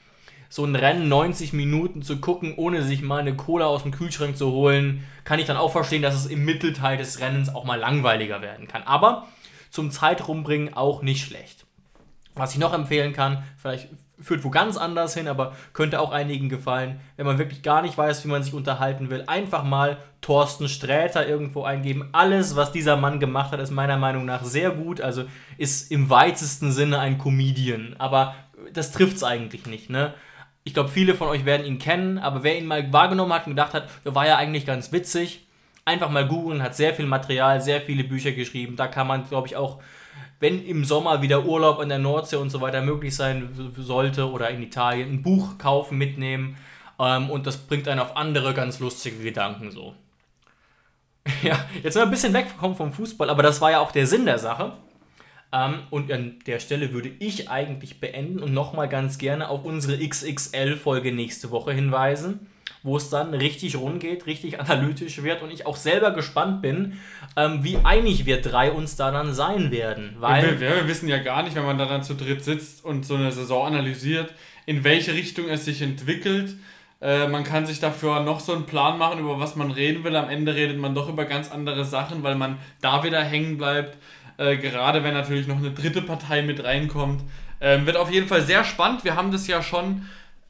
[0.49, 4.37] so ein Rennen 90 Minuten zu gucken, ohne sich mal eine Cola aus dem Kühlschrank
[4.37, 7.79] zu holen, kann ich dann auch verstehen, dass es im Mittelteil des Rennens auch mal
[7.79, 8.83] langweiliger werden kann.
[8.85, 9.27] Aber
[9.71, 11.67] zum Zeitrumbringen auch nicht schlecht.
[12.35, 13.89] Was ich noch empfehlen kann, vielleicht
[14.21, 17.99] führt wo ganz anders hin, aber könnte auch einigen gefallen, wenn man wirklich gar nicht
[17.99, 22.09] weiß, wie man sich unterhalten will, einfach mal Thorsten Sträter irgendwo eingeben.
[22.13, 25.25] Alles, was dieser Mann gemacht hat, ist meiner Meinung nach sehr gut, also
[25.59, 28.35] ist im weitesten Sinne ein Comedian, aber
[28.73, 30.15] das trifft es eigentlich nicht, ne?
[30.65, 33.53] Ich glaube, viele von euch werden ihn kennen, aber wer ihn mal wahrgenommen hat und
[33.53, 35.47] gedacht hat, der war ja eigentlich ganz witzig,
[35.85, 38.75] einfach mal googeln, hat sehr viel Material, sehr viele Bücher geschrieben.
[38.75, 39.81] Da kann man, glaube ich, auch,
[40.41, 44.51] wenn im Sommer wieder Urlaub an der Nordsee und so weiter möglich sein sollte oder
[44.51, 46.57] in Italien, ein Buch kaufen, mitnehmen.
[46.99, 49.95] Ähm, und das bringt einen auf andere ganz lustige Gedanken so.
[51.43, 54.07] Ja, jetzt sind wir ein bisschen weggekommen vom Fußball, aber das war ja auch der
[54.07, 54.73] Sinn der Sache.
[55.53, 59.99] Ähm, und an der Stelle würde ich eigentlich beenden und nochmal ganz gerne auf unsere
[59.99, 62.47] XXL-Folge nächste Woche hinweisen,
[62.83, 66.99] wo es dann richtig rund geht, richtig analytisch wird und ich auch selber gespannt bin,
[67.37, 70.17] ähm, wie einig wir drei uns da dann sein werden.
[70.19, 73.05] Weil wir, wir wissen ja gar nicht, wenn man da dann zu dritt sitzt und
[73.05, 74.33] so eine Saison analysiert,
[74.67, 76.57] in welche Richtung es sich entwickelt.
[77.01, 80.17] Äh, man kann sich dafür noch so einen Plan machen, über was man reden will.
[80.17, 83.99] Am Ende redet man doch über ganz andere Sachen, weil man da wieder hängen bleibt.
[84.39, 87.23] Äh, gerade wenn natürlich noch eine dritte Partei mit reinkommt.
[87.61, 89.05] Ähm, wird auf jeden Fall sehr spannend.
[89.05, 90.07] Wir haben das ja schon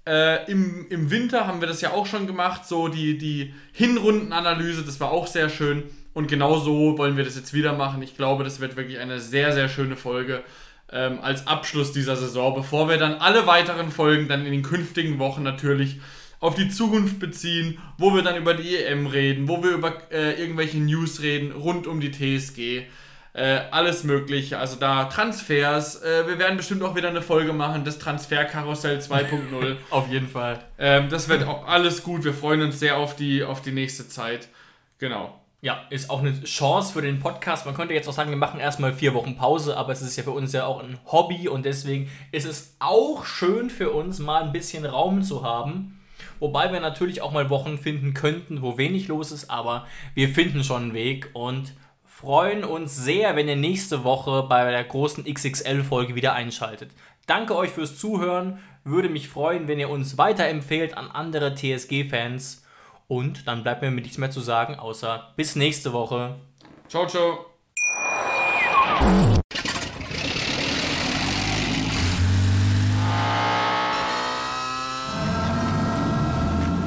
[0.07, 2.66] äh, im, im Winter, haben wir das ja auch schon gemacht.
[2.66, 5.84] So die, die Hinrundenanalyse, das war auch sehr schön.
[6.14, 8.02] Und genau so wollen wir das jetzt wieder machen.
[8.02, 10.42] Ich glaube, das wird wirklich eine sehr, sehr schöne Folge
[10.90, 15.18] ähm, als Abschluss dieser Saison, bevor wir dann alle weiteren Folgen dann in den künftigen
[15.18, 16.00] Wochen natürlich
[16.40, 20.40] auf die Zukunft beziehen, wo wir dann über die EM reden, wo wir über äh,
[20.40, 22.84] irgendwelche News reden rund um die TSG.
[23.37, 26.01] Äh, alles mögliche, also da Transfers.
[26.01, 29.76] Äh, wir werden bestimmt auch wieder eine Folge machen, das Transferkarussell 2.0.
[29.91, 30.61] auf jeden Fall.
[30.78, 32.24] ähm, das wird auch alles gut.
[32.24, 34.49] Wir freuen uns sehr auf die, auf die nächste Zeit.
[34.99, 35.39] Genau.
[35.61, 37.66] Ja, ist auch eine Chance für den Podcast.
[37.66, 40.22] Man könnte jetzt auch sagen, wir machen erstmal vier Wochen Pause, aber es ist ja
[40.22, 44.45] für uns ja auch ein Hobby und deswegen ist es auch schön für uns, mal
[44.45, 46.01] ein bisschen Raum zu haben.
[46.39, 50.64] Wobei wir natürlich auch mal Wochen finden könnten, wo wenig los ist, aber wir finden
[50.64, 51.74] schon einen Weg und
[52.20, 56.92] freuen uns sehr, wenn ihr nächste Woche bei der großen XXL-Folge wieder einschaltet.
[57.26, 58.58] Danke euch fürs Zuhören.
[58.84, 62.64] Würde mich freuen, wenn ihr uns weiterempfehlt an andere TSG-Fans.
[63.06, 66.36] Und dann bleibt mir nichts mehr zu sagen, außer bis nächste Woche.
[66.88, 67.44] Ciao, ciao.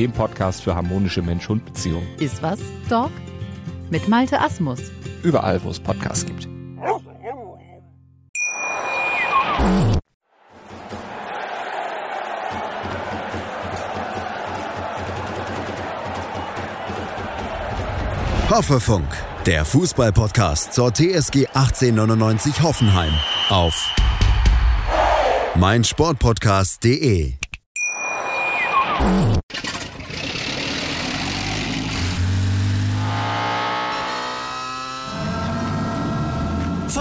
[0.00, 2.08] dem Podcast für harmonische Mensch-Hund-Beziehungen.
[2.18, 3.10] Ist was, Dog?
[3.90, 4.80] Mit Malte Asmus.
[5.22, 6.48] Überall, wo es Podcasts gibt.
[18.48, 19.06] Hoffefunk,
[19.46, 23.12] der Fußballpodcast zur TSG 1899 Hoffenheim
[23.50, 23.74] auf
[25.56, 27.34] meinsportpodcast.de.